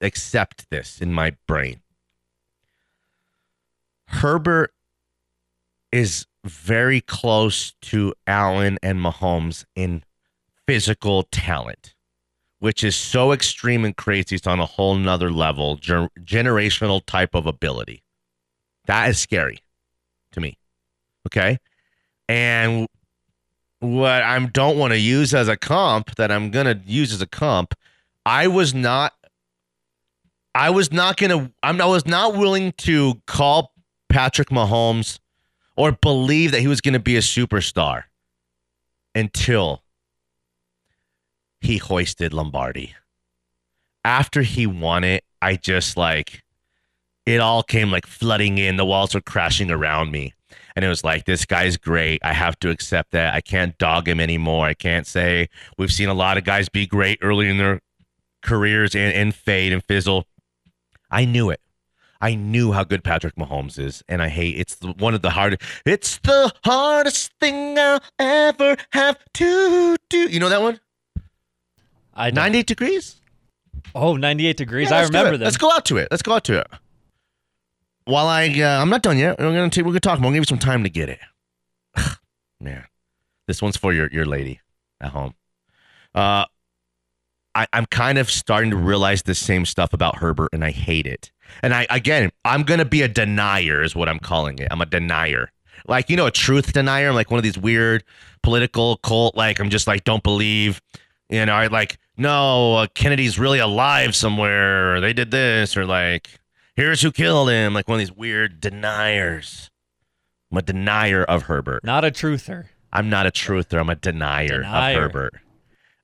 [0.00, 1.80] accept this in my brain.
[4.06, 4.72] Herbert
[5.92, 10.02] is very close to Allen and Mahomes in
[10.66, 11.94] physical talent,
[12.58, 14.36] which is so extreme and crazy.
[14.36, 18.02] It's on a whole nother level, ger- generational type of ability.
[18.86, 19.58] That is scary
[20.32, 20.58] to me.
[21.26, 21.58] Okay.
[22.28, 22.86] And
[23.80, 27.22] what I don't want to use as a comp that I'm going to use as
[27.22, 27.74] a comp,
[28.26, 29.14] I was not
[30.54, 33.72] I was not going to I was not willing to call
[34.08, 35.20] Patrick Mahomes
[35.76, 38.04] or believe that he was going to be a superstar
[39.14, 39.82] until
[41.60, 42.94] he hoisted Lombardi.
[44.04, 46.42] After he won it, I just like
[47.26, 48.76] it all came like flooding in.
[48.76, 50.34] The walls were crashing around me.
[50.78, 52.20] And it was like, this guy's great.
[52.22, 53.34] I have to accept that.
[53.34, 54.64] I can't dog him anymore.
[54.64, 57.80] I can't say we've seen a lot of guys be great early in their
[58.42, 60.24] careers and, and fade and fizzle.
[61.10, 61.60] I knew it.
[62.20, 65.30] I knew how good Patrick Mahomes is, and I hate it's the, one of the
[65.30, 65.62] hardest.
[65.84, 70.28] It's the hardest thing I'll ever have to do.
[70.30, 70.78] You know that one?
[72.14, 73.20] I don't- 98 degrees.
[73.96, 74.90] Oh, 98 degrees.
[74.90, 75.44] Yeah, I remember that.
[75.44, 76.06] Let's go out to it.
[76.12, 76.68] Let's go out to it.
[78.08, 79.38] While I, uh, I'm not done yet.
[79.38, 80.18] We're gonna take, we're gonna talk.
[80.18, 81.18] Gonna give you some time to get it.
[82.60, 82.86] Man,
[83.46, 84.60] this one's for your your lady
[84.98, 85.34] at home.
[86.14, 86.46] Uh,
[87.54, 91.06] I, I'm kind of starting to realize the same stuff about Herbert, and I hate
[91.06, 91.30] it.
[91.62, 94.68] And I again, I'm gonna be a denier, is what I'm calling it.
[94.70, 95.52] I'm a denier.
[95.86, 97.10] Like you know, a truth denier.
[97.10, 98.04] I'm like one of these weird
[98.42, 99.36] political cult.
[99.36, 100.80] Like I'm just like don't believe.
[101.28, 104.94] You know, I like no uh, Kennedy's really alive somewhere.
[104.94, 106.40] Or they did this, or like
[106.78, 107.74] here's who killed him.
[107.74, 109.70] Like one of these weird deniers.
[110.50, 111.84] I'm a denier of Herbert.
[111.84, 112.66] Not a truther.
[112.92, 113.78] I'm not a truther.
[113.78, 114.96] I'm a denier, Denier.
[114.96, 115.34] of Herbert.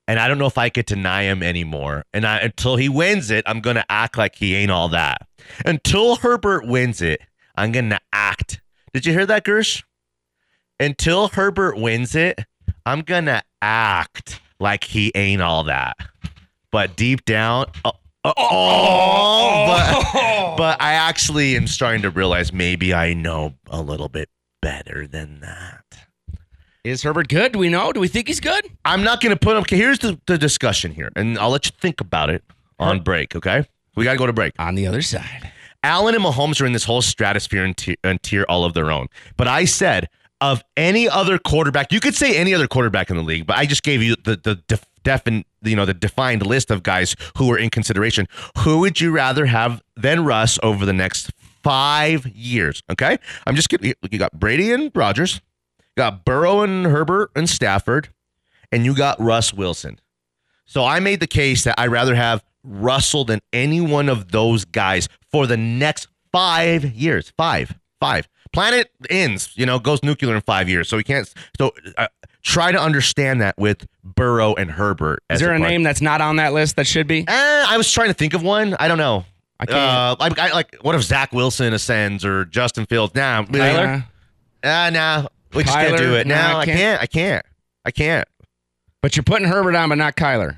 [0.06, 2.04] And I don't know if I could deny him anymore.
[2.12, 5.26] And I, until he wins it, I'm going to act like he ain't all that.
[5.64, 7.22] Until Herbert wins it,
[7.56, 8.60] I'm going to act.
[8.92, 9.82] Did you hear that, Gersh?
[10.78, 12.40] Until Herbert wins it,
[12.84, 15.96] I'm going to act like he ain't all that.
[16.70, 17.92] But deep down, oh,
[18.24, 24.08] oh, oh, but, but I actually am starting to realize maybe I know a little
[24.08, 24.28] bit
[24.62, 25.84] better than that.
[26.84, 27.52] Is Herbert good?
[27.52, 27.92] Do we know?
[27.92, 28.68] Do we think he's good?
[28.84, 29.62] I'm not going to put him.
[29.62, 32.44] Okay, here's the, the discussion here, and I'll let you think about it
[32.78, 33.34] on break.
[33.34, 33.66] Okay,
[33.96, 34.52] we got to go to break.
[34.58, 35.50] On the other side,
[35.82, 38.90] Allen and Mahomes are in this whole stratosphere and tier, and tier all of their
[38.90, 39.06] own.
[39.38, 40.10] But I said
[40.42, 43.64] of any other quarterback, you could say any other quarterback in the league, but I
[43.64, 47.50] just gave you the the def, defin, you know the defined list of guys who
[47.52, 48.26] are in consideration.
[48.58, 51.30] Who would you rather have than Russ over the next
[51.62, 52.82] five years?
[52.90, 53.94] Okay, I'm just kidding.
[54.10, 55.40] You got Brady and Rodgers,
[55.96, 58.08] got Burrow and Herbert and Stafford,
[58.72, 60.00] and you got Russ Wilson.
[60.66, 64.64] So I made the case that I'd rather have Russell than any one of those
[64.64, 67.32] guys for the next five years.
[67.36, 68.28] Five, five.
[68.52, 70.88] planet ends, you know, goes nuclear in five years.
[70.88, 71.32] So we can't.
[71.58, 72.08] So uh,
[72.44, 75.22] try to understand that with Burrow and Herbert.
[75.30, 77.24] Is there a part- name that's not on that list that should be?
[77.26, 78.74] Eh, I was trying to think of one.
[78.78, 79.24] I don't know.
[79.58, 79.78] I can't.
[79.78, 83.14] Uh, like, I, like, what if Zach Wilson ascends or Justin Fields?
[83.14, 84.04] Nah, Kyler?
[84.62, 86.26] Ah, nah, we just can't do it.
[86.26, 87.02] Nah, No, I I can't.
[87.02, 87.46] I can't.
[87.86, 88.28] I can't.
[89.00, 90.56] But you're putting Herbert on, but not Kyler.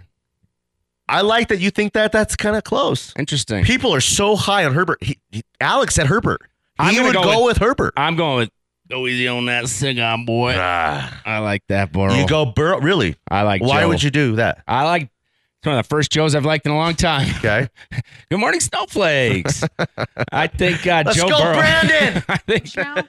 [1.08, 3.12] I like that you think that that's kind of close.
[3.18, 3.64] Interesting.
[3.64, 4.98] People are so high on Herbert.
[5.02, 6.40] He, he- Alex said Herbert.
[6.78, 7.94] I'm He gonna would go go, with- with, Herbert.
[7.96, 8.50] I'm going with
[8.88, 10.54] go easy on that cigar, boy.
[10.56, 12.14] Ah, I like that, Burrow.
[12.14, 12.80] you go Burrow.
[12.80, 13.16] Really?
[13.30, 13.62] I like.
[13.62, 13.88] Why Joe.
[13.88, 14.62] would you do that?
[14.66, 15.02] I like.
[15.58, 17.28] It's one of the first Joes I've liked in a long time.
[17.38, 17.68] Okay.
[18.30, 19.64] Good morning, snowflakes.
[20.32, 21.54] I think uh, Let's Joe go, Burrow.
[21.54, 22.22] Brandon.
[22.28, 22.76] I think.
[22.76, 23.04] Now,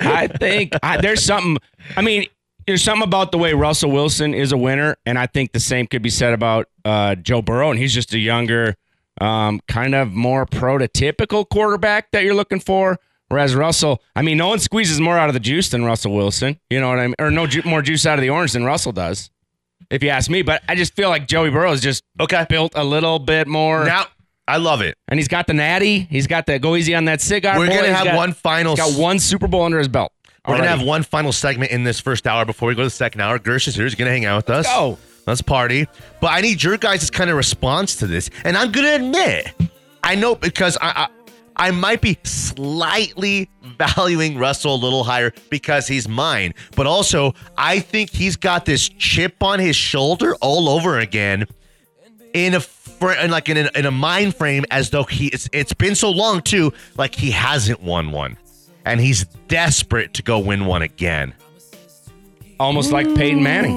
[0.00, 1.58] I think I, there's something.
[1.96, 2.26] I mean,
[2.66, 5.86] there's something about the way Russell Wilson is a winner, and I think the same
[5.86, 8.74] could be said about uh, Joe Burrow, and he's just a younger,
[9.20, 12.98] um, kind of more prototypical quarterback that you're looking for.
[13.28, 16.58] Whereas Russell, I mean, no one squeezes more out of the juice than Russell Wilson.
[16.70, 17.14] You know what I mean?
[17.18, 19.30] Or no ju- more juice out of the orange than Russell does,
[19.90, 20.42] if you ask me.
[20.42, 22.46] But I just feel like Joey Burrow is just Okay.
[22.48, 23.84] built a little bit more.
[23.84, 24.04] Now,
[24.48, 24.96] I love it.
[25.08, 26.06] and he's got the natty.
[26.08, 27.58] He's got the go easy on that cigar.
[27.58, 27.74] We're boy.
[27.74, 28.76] gonna He's have got- one final.
[28.76, 30.12] He's got one Super Bowl under his belt.
[30.46, 32.90] We're gonna have one final segment in this first hour before we go to the
[32.90, 33.40] second hour.
[33.40, 33.84] Gersh is here.
[33.84, 34.66] He's gonna hang out with us.
[34.68, 35.88] Oh, Let's party.
[36.20, 38.30] But I need your guys' kind of response to this.
[38.44, 39.48] And I'm gonna admit,
[40.04, 41.08] I know because I,
[41.56, 43.48] I might be slightly
[43.78, 46.52] valuing Russell a little higher because he's mine.
[46.76, 51.46] But also, I think he's got this chip on his shoulder all over again
[52.34, 55.48] in a fr- in like in a, in a mind frame as though he it's,
[55.52, 58.36] it's been so long too like he hasn't won one
[58.84, 61.32] and he's desperate to go win one again
[62.58, 63.72] Almost like Peyton Manning.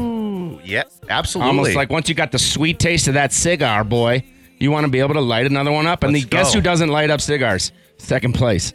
[0.56, 4.24] Ooh, yeah absolutely Almost like once you got the sweet taste of that cigar, boy,
[4.60, 6.04] you want to be able to light another one up.
[6.04, 7.72] And Let's the, guess who doesn't light up cigars?
[7.98, 8.74] Second place.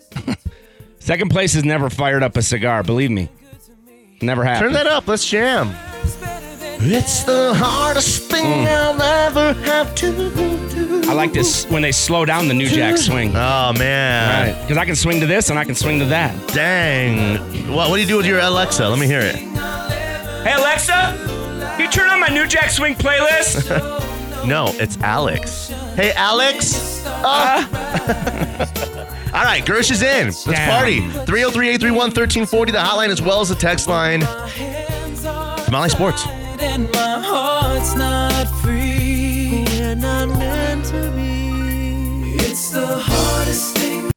[0.99, 2.83] Second place has never fired up a cigar.
[2.83, 3.29] Believe me,
[4.23, 4.61] never have.
[4.61, 5.75] turn that up let's jam
[6.87, 8.67] it's the hardest thing mm.
[8.67, 12.95] I'll ever have to do I like this when they slow down the New Jack
[12.95, 12.99] mm.
[12.99, 13.31] swing.
[13.31, 16.35] oh man Right, because I can swing to this and I can swing to that.
[16.49, 17.39] dang
[17.73, 21.81] what, what do you do with your Alexa let me hear it Hey Alexa, can
[21.81, 24.11] you turn on my New Jack Swing playlist?
[24.47, 27.67] no it's Alex hey Alex Uh.
[29.35, 30.27] All right, Gersh is in.
[30.27, 30.71] Let's Damn.
[30.79, 31.01] party.
[31.01, 34.21] 303 831 1340, the hotline as well as the text line.
[34.21, 36.25] Mile High Sports.
[36.61, 39.65] And my heart's not free.
[39.71, 42.37] We're not meant to be.
[42.45, 44.14] It's the hardest thing.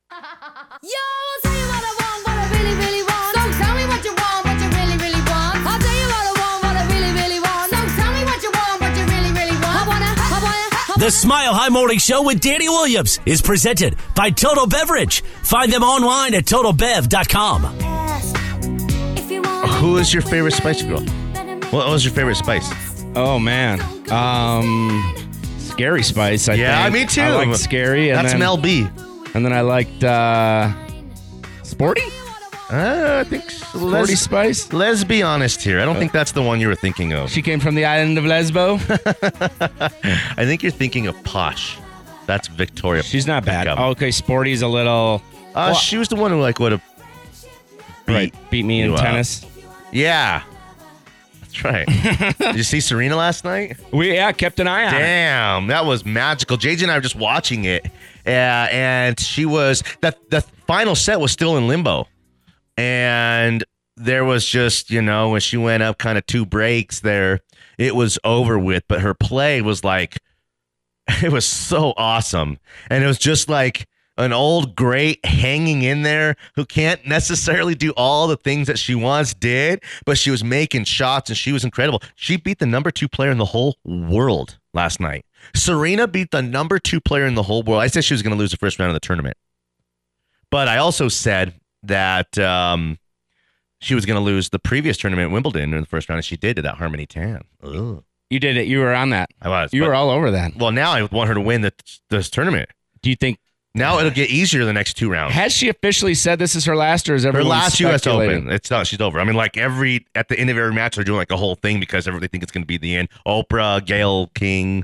[11.08, 15.22] The Mile High Morning Show with Danny Williams is presented by Total Beverage.
[15.22, 17.64] Find them online at totalbev.com.
[19.18, 21.00] If you Who is your favorite Spice Girl?
[21.70, 22.70] What was your favorite Spice?
[23.16, 23.80] oh man,
[24.12, 25.16] um,
[25.60, 26.50] Scary Spice.
[26.50, 26.94] I Yeah, think.
[26.94, 27.22] me too.
[27.22, 28.10] I liked Scary.
[28.10, 28.86] And That's then, Mel B.
[29.34, 30.74] And then I liked uh,
[31.64, 32.02] Sporty.
[32.70, 34.74] Uh, I think Sporty let's, Spice.
[34.74, 35.80] let's be honest here.
[35.80, 37.30] I don't think that's the one you were thinking of.
[37.30, 38.78] She came from the island of Lesbo.
[40.38, 41.78] I think you're thinking of Posh.
[42.26, 43.04] That's Victoria.
[43.04, 43.68] She's not bad.
[43.68, 43.92] Beckham.
[43.92, 45.22] okay, Sporty's a little
[45.56, 46.84] Uh, well- she was the one who like would have
[48.06, 48.14] beat.
[48.14, 48.50] right.
[48.50, 49.46] Beat me in you tennis.
[49.94, 50.44] Yeah,
[51.40, 51.88] that's right.
[52.38, 53.78] Did you see Serena last night?
[53.94, 54.92] We yeah kept an eye on.
[54.94, 55.00] her.
[55.00, 56.58] Damn, that was magical.
[56.58, 57.86] JJ and I were just watching it,
[58.26, 62.06] uh, and she was that the final set was still in limbo,
[62.78, 63.64] and
[63.98, 67.42] there was just you know when she went up kind of two breaks there,
[67.78, 68.84] it was over with.
[68.88, 70.20] But her play was like,
[71.24, 72.60] it was so awesome,
[72.90, 77.94] and it was just like an old great hanging in there who can't necessarily do
[77.96, 81.64] all the things that she once did, but she was making shots and she was
[81.64, 82.02] incredible.
[82.16, 85.24] She beat the number two player in the whole world last night.
[85.56, 87.82] Serena beat the number two player in the whole world.
[87.82, 89.38] I said she was going to lose the first round of the tournament,
[90.50, 91.54] but I also said
[91.88, 92.98] that um,
[93.82, 96.26] she was going to lose the previous tournament at Wimbledon in the first round, and
[96.26, 97.42] she did to that Harmony Tan.
[97.64, 98.04] Ugh.
[98.30, 98.68] You did it.
[98.68, 99.30] You were on that.
[99.42, 99.74] I was.
[99.74, 100.56] You but- were all over that.
[100.58, 101.74] well, now I want her to win the,
[102.10, 102.70] this tournament.
[103.02, 103.40] Do you think
[103.74, 105.34] Now it'll get easier the next two rounds.
[105.34, 108.02] has she officially said this is her last, or is Her last U.S.
[108.02, 108.38] speculating?
[108.44, 108.52] Open.
[108.52, 108.88] It's not.
[108.88, 109.20] She's over.
[109.20, 111.56] I mean, like every at the end of every match, they're doing like a whole
[111.56, 113.08] thing because everybody think it's going to be the end.
[113.26, 114.84] Oprah, Gayle King,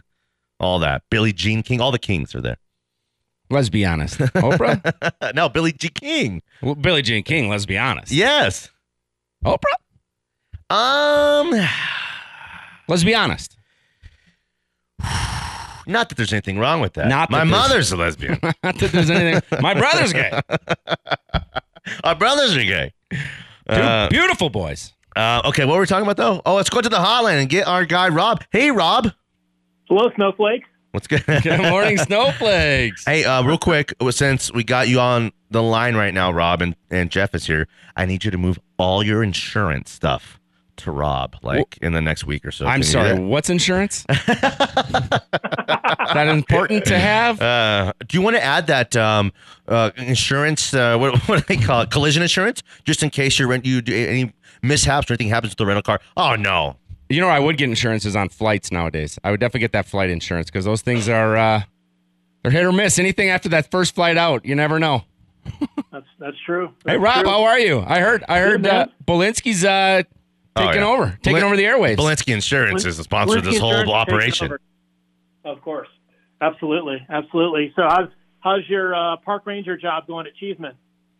[0.59, 1.01] all that.
[1.09, 2.57] Billie Jean King, all the kings are there.
[3.53, 4.17] Let's be honest.
[4.19, 6.41] Oprah, no, Billie Jean King.
[6.61, 7.49] well, Billie Jean King.
[7.49, 8.11] Let's be honest.
[8.11, 8.69] Yes.
[9.45, 9.59] Oprah.
[10.69, 11.51] Um.
[12.87, 13.55] Let's be honest.
[15.85, 17.07] Not that there's anything wrong with that.
[17.07, 18.39] Not that my there's- mother's a lesbian.
[18.63, 19.61] Not that there's anything.
[19.61, 20.31] My brother's gay.
[22.05, 22.93] Our brothers are gay.
[23.11, 23.17] Two
[23.67, 24.93] Uh, beautiful boys.
[25.17, 26.41] uh, okay, what were we talking about though?
[26.45, 28.41] Oh, let's go to the hotline and get our guy Rob.
[28.51, 29.11] Hey, Rob.
[29.89, 30.67] Hello, Snowflakes.
[30.93, 31.25] What's good?
[31.25, 33.05] Good morning, snowflakes.
[33.05, 36.75] Hey, uh, real quick, since we got you on the line right now, Rob, and,
[36.91, 40.39] and Geoff is here, I need you to move all your insurance stuff
[40.77, 42.67] to Rob, like in the next week or so.
[42.67, 43.15] I'm Can you do sorry.
[43.15, 43.21] that?
[43.23, 44.05] What's insurance?
[44.07, 45.23] that
[46.27, 47.41] important to have?
[47.41, 49.33] Uh, do you want to add that um,
[49.67, 50.75] uh, insurance?
[50.75, 51.89] Uh, what, what do they call it?
[51.89, 54.31] Collision insurance, just in case you rent you do any
[54.61, 55.99] mishaps or anything happens with the rental car.
[56.15, 56.75] Oh no,
[57.13, 59.19] You know, I would get insurances on flights nowadays.
[59.23, 61.61] I would definitely get that flight insurance because those things are uh,
[62.41, 62.97] they're hit or miss.
[62.99, 65.03] Anything after that first flight out, you never know.
[65.91, 66.73] That's that's true.
[66.85, 67.29] Hey Rob, true.
[67.29, 67.79] how are you?
[67.85, 68.91] I heard I heard uh, man.
[69.05, 70.03] Bolinski's uh,
[70.55, 70.87] Oh, taking yeah.
[70.87, 71.97] over, taking Bolin- over the airwaves.
[71.97, 74.57] Belinsky Insurance is the sponsor of this whole Insurance taking operation.
[75.43, 75.87] Of course,
[76.41, 77.73] absolutely, absolutely.
[77.75, 78.09] So how's
[78.39, 80.73] how's your uh, park ranger job going at Cheesman,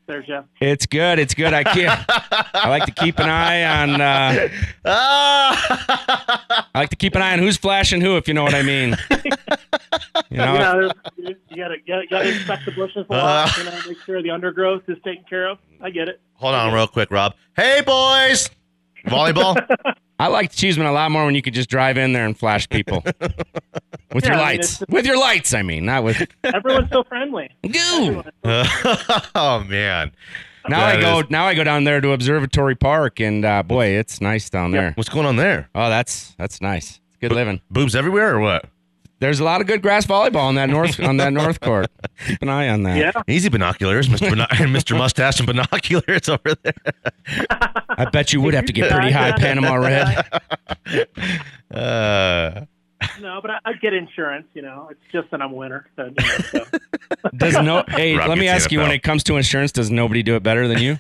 [0.06, 0.46] there, Geoff?
[0.62, 1.20] It's good.
[1.20, 1.54] It's good.
[1.54, 2.00] I can't.
[2.10, 4.02] I like to keep an eye on.
[4.02, 4.48] Uh!
[4.86, 8.62] I like to keep an eye on who's flashing who, if you know what I
[8.64, 8.96] mean.
[10.30, 13.14] You know, You know, you you gotta you gotta, you gotta inspect the bushes a
[13.14, 13.58] lot.
[13.58, 15.60] you know, make sure the undergrowth is taken care of.
[15.82, 16.20] I get it.
[16.36, 17.34] Hold on, real quick, Rob.
[17.56, 18.50] Hey, boys,
[19.06, 19.58] volleyball.
[20.20, 22.70] I like Cheesman a lot more when you could just drive in there and flash
[22.70, 23.04] people
[24.14, 24.82] with your I mean, lights.
[24.82, 26.26] it's- with your lights, I mean, not with.
[26.44, 27.50] Everyone's so friendly.
[27.64, 28.24] Goo.
[29.36, 30.12] oh man.
[30.70, 31.20] Now That I go.
[31.20, 34.72] is- Now I go down there to Observatory Park, and uh, boy, it's nice down
[34.72, 34.94] there.
[34.96, 35.68] What's going on there?
[35.76, 37.02] Oh, that's that's nice.
[37.10, 37.60] It's good living.
[37.70, 38.66] Boobs everywhere or what?
[39.24, 41.88] There's a lot of good grass volleyball on that north on that north court.
[42.28, 42.98] Keep an eye on that.
[42.98, 43.14] Yeah.
[43.26, 44.30] Easy binoculars, Mr.
[44.30, 44.46] Bino-
[44.78, 44.98] Mr.
[44.98, 46.74] Mustache and binoculars over there.
[47.88, 50.26] I bet you would have to get pretty high Panama red.
[51.74, 52.66] Uh,
[53.22, 54.46] No, but I, I get insurance.
[54.54, 55.88] You know, it's just that I'm a winner.
[55.96, 56.66] So, you know, so.
[57.38, 57.84] Does no?
[57.88, 60.44] Hey, Rob let me ask you: When it comes to insurance, does nobody do it
[60.44, 60.98] better than you?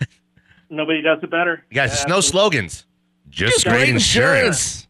[0.70, 1.58] Nobody does it better.
[1.74, 2.86] guys, Yeah, it's no slogans.
[3.30, 4.88] Just, great, insurance.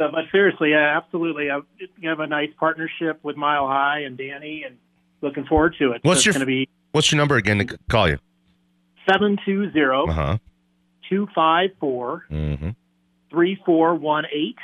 [0.00, 1.50] So, but seriously, yeah, absolutely.
[1.50, 1.60] I
[1.98, 4.78] you have a nice partnership with Mile High and Danny, and
[5.20, 6.00] looking forward to it.
[6.04, 8.16] What's so your- going to be What's your number again to call you?
[9.08, 10.38] seven two zero Uh huh.
[11.10, 12.70] two five four Mm-hmm.
[13.30, 14.56] three four one eight.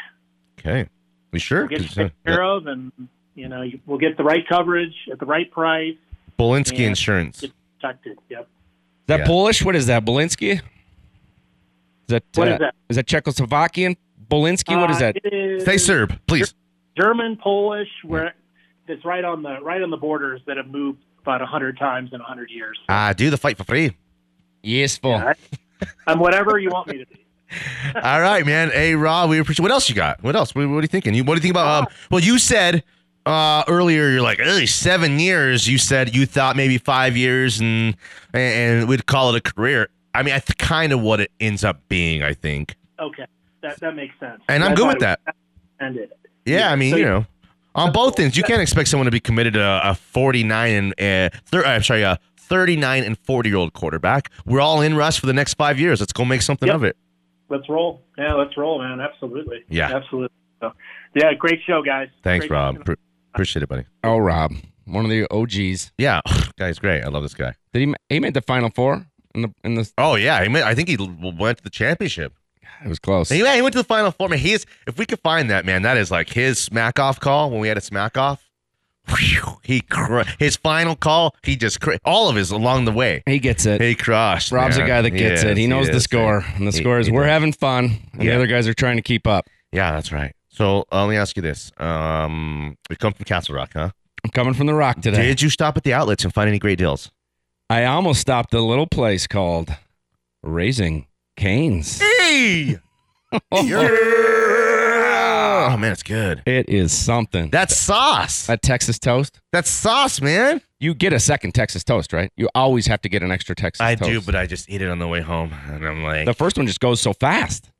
[0.58, 0.88] Okay.
[1.32, 1.66] We sure?
[1.66, 2.90] Get 'Cause, taken uh, care of, and
[3.34, 5.96] you know you- we'll get the right coverage at the right price.
[6.38, 7.44] Bolinsky Insurance.
[7.78, 8.16] Protected.
[8.30, 8.40] Yep.
[8.40, 8.46] Is
[9.08, 9.26] that Yeah.
[9.26, 9.62] Polish?
[9.62, 10.02] What is that?
[10.06, 10.52] Bolinsky?
[10.54, 10.62] Is
[12.08, 12.74] that What is uh, that?
[12.88, 13.96] Is that Czechoslovakian?
[14.30, 14.78] Bolinsky?
[14.80, 15.16] what is Uh, that?
[15.24, 16.54] It is Say Serb, please.
[16.96, 18.34] German, Polish, where
[18.88, 22.10] it's right on the right on the borders that have moved about a hundred times
[22.12, 22.78] in a hundred years.
[22.88, 23.96] Ah, do the fight for free.
[24.62, 25.14] Yes, full.
[25.14, 25.34] I,
[26.06, 27.22] I'm whatever you want me to be.
[28.02, 28.70] All right, man.
[28.70, 29.62] Hey, Rob, we appreciate.
[29.62, 30.22] What else you got?
[30.22, 30.54] What else?
[30.54, 31.14] What, what are you thinking?
[31.14, 31.82] You, what do you think about?
[31.82, 32.82] Um, well, you said
[33.24, 35.68] uh, earlier you're like, really seven years.
[35.68, 37.96] You said you thought maybe five years, and
[38.32, 39.88] and we'd call it a career.
[40.14, 42.22] I mean, that's kind of what it ends up being.
[42.22, 42.74] I think.
[42.98, 43.26] Okay,
[43.62, 44.42] that that makes sense.
[44.48, 45.20] And I'm I good with that.
[45.26, 45.34] was
[45.80, 46.12] Ended.
[46.44, 47.26] Yeah, I mean, So you you- know,
[47.74, 51.32] on both things, you can't expect someone to be committed to a, a 49 and
[51.34, 54.30] uh, thir- I'm sorry, a 39 and 40 year old quarterback.
[54.46, 56.00] We're all in Russ for the next five years.
[56.00, 56.76] Let's go make something Yep.
[56.76, 56.96] of it.
[57.50, 58.02] Let's roll.
[58.16, 59.00] Yeah, let's roll, man.
[59.00, 59.64] Absolutely.
[59.68, 59.94] Yeah.
[59.94, 60.34] absolutely.
[60.60, 60.72] So,
[61.14, 62.08] yeah, great show, guys.
[62.22, 62.76] Thanks, Great Rob.
[62.78, 62.82] show.
[62.84, 62.96] Pre-
[63.34, 63.84] appreciate it, buddy.
[64.02, 64.52] Oh, Rob,
[64.86, 65.92] one of the OGs.
[65.98, 66.22] Yeah,
[66.58, 67.02] guy's great.
[67.02, 67.54] I love this guy.
[67.74, 67.86] Did he?
[67.86, 69.90] ma- He made the Final Four in the in the.
[69.98, 72.32] Oh yeah, he made, I think he went to the championship.
[72.84, 73.28] It was close.
[73.28, 74.28] He, he went to the final four.
[74.28, 74.66] Man, he is.
[74.86, 77.68] If we could find that man, that is like his smack off call when we
[77.68, 78.42] had a smack off.
[79.08, 81.36] Whew, he cr- his final call.
[81.44, 83.22] He just cr- all of his along the way.
[83.26, 83.80] He gets it.
[83.80, 84.50] He crushed.
[84.50, 84.84] Rob's man.
[84.84, 85.56] a guy that gets He it.
[85.56, 86.04] He knows the is.
[86.04, 87.30] score, and the He- score is we're does.
[87.30, 88.30] having fun, and Yeah.
[88.32, 89.46] the other guys are trying to keep up.
[89.72, 90.34] Yeah, that's right.
[90.48, 93.90] So uh, let me ask you this: um, We come from Castle Rock, huh?
[94.24, 95.22] I'm coming from the rock today.
[95.26, 97.12] Did you stop at the outlets and find any great deals?
[97.70, 99.72] I almost stopped at a little place called
[100.42, 101.06] Raising
[101.36, 102.00] Cane's.
[102.36, 102.76] Hey,
[103.32, 103.40] oh
[105.78, 106.42] man, it's good.
[106.44, 107.48] It is something.
[107.48, 108.46] That's sauce.
[108.46, 109.40] That Texas toast.
[109.52, 110.60] That's sauce, man.
[110.78, 112.30] You get a second Texas toast, right?
[112.36, 114.10] You always have to get an extra Texas I toast.
[114.10, 116.58] do, but I just eat it on the way home, and I'm like, the first
[116.58, 117.70] one just goes so fast.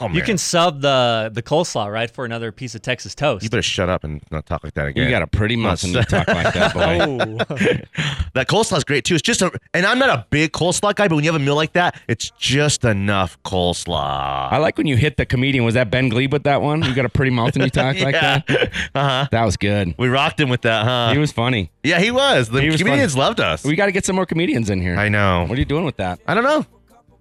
[0.00, 3.42] Oh man, You can sub the the coleslaw right for another piece of Texas toast.
[3.44, 5.04] You better shut up and not talk like that again.
[5.04, 6.98] You got a pretty mouth when you talk like that, boy.
[7.50, 7.56] oh,
[8.34, 9.14] that coleslaw is great too.
[9.14, 11.44] It's just a, and I'm not a big coleslaw guy, but when you have a
[11.44, 14.52] meal like that, it's just enough coleslaw.
[14.52, 15.64] I like when you hit the comedian.
[15.64, 16.82] Was that Ben Gleib with that one?
[16.82, 18.48] You got a pretty mouth and you talk like that.
[18.94, 19.28] Uh huh.
[19.30, 19.94] That was good.
[19.98, 21.12] We rocked him with that, huh?
[21.12, 21.70] He was funny.
[21.82, 22.48] yeah, he was.
[22.48, 23.64] The He was comedians loved us.
[23.64, 24.96] We got to get some more comedians in here.
[24.96, 25.46] I know.
[25.48, 26.20] What are you doing with that?
[26.26, 26.66] I don't know.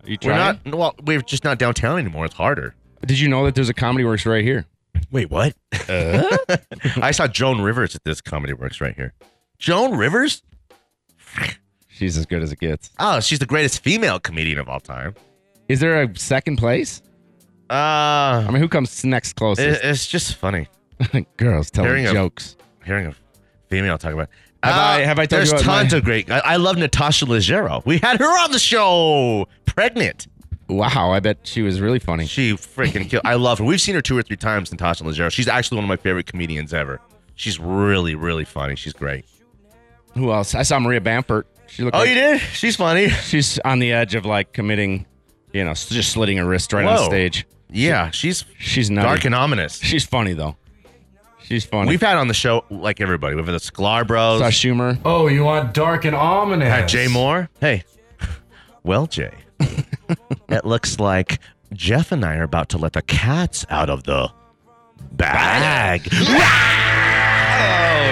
[0.04, 0.60] Are you We're trying?
[0.66, 0.76] not.
[0.76, 2.26] Well, we're just not downtown anymore.
[2.26, 2.76] It's harder.
[3.06, 4.66] Did you know that there's a Comedy Works right here?
[5.12, 5.56] Wait, what?
[5.90, 9.14] I saw Joan Rivers at this Comedy Works right here.
[9.60, 10.42] Joan Rivers?
[11.90, 12.90] She's as good as it gets.
[13.00, 15.14] Oh, she's the greatest female comedian of all time.
[15.70, 17.02] Is there a second place?
[17.70, 19.84] Uh, I mean, who comes next it, closest?
[19.84, 20.68] it's just funny
[21.38, 22.58] Girls telling hearing a- jokes.
[22.84, 23.14] hearing a
[23.70, 24.30] female talk about.
[24.64, 26.32] Have I- uh, have I told you There's tons my- of great.
[26.32, 27.86] I, I love Natasha Leggero.
[27.86, 30.28] We had her on the show, pregnant.
[30.70, 32.26] Wow, I bet she was really funny.
[32.26, 33.24] She freaking killed.
[33.26, 33.66] I love her.
[33.66, 35.30] We've seen her two or three times, Natasha Leggero.
[35.30, 37.02] She's actually one of my favorite comedians ever.
[37.36, 38.76] She's really, really funny.
[38.76, 39.26] She's great.
[40.14, 40.56] Who else?
[40.56, 41.46] I saw Maria Bamford.
[41.68, 41.96] She looked.
[41.96, 42.40] Oh, like- you did?
[42.40, 43.10] She's funny.
[43.10, 45.06] She's on the edge of like committing,
[45.52, 47.06] you know, just slitting her wrist right on Whoa.
[47.08, 47.46] stage.
[47.70, 49.08] Yeah, she's She's nutty.
[49.08, 49.80] dark and ominous.
[49.80, 50.56] She's funny though.
[51.54, 51.88] She's funny.
[51.88, 53.36] We've had on the show like everybody.
[53.36, 54.40] We've had the Sklar Bros.
[54.40, 54.98] saw Schumer.
[55.06, 56.68] Oh, you want dark and ominous?
[56.68, 57.48] Had Jay Mohr.
[57.62, 57.84] Hey,
[58.84, 59.32] well, Jay,
[60.50, 61.38] it looks like
[61.72, 64.32] Jeff and I are about to let the cats out of the
[65.12, 66.10] bag.
[66.12, 66.18] Oh,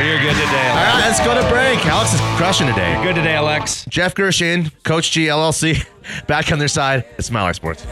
[0.05, 0.69] you're good today.
[0.69, 1.83] All right, let's go to break.
[1.87, 2.93] Alex is crushing today.
[2.93, 3.85] You're good today, Alex.
[3.89, 5.83] Geoff Girsch on, Coach G LLC,
[6.27, 7.05] back on their side.
[7.17, 7.87] It's Mile High Sports.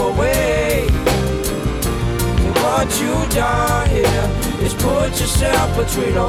[0.00, 1.19] won't
[2.70, 4.30] What you done here
[4.62, 6.24] is put yourself between a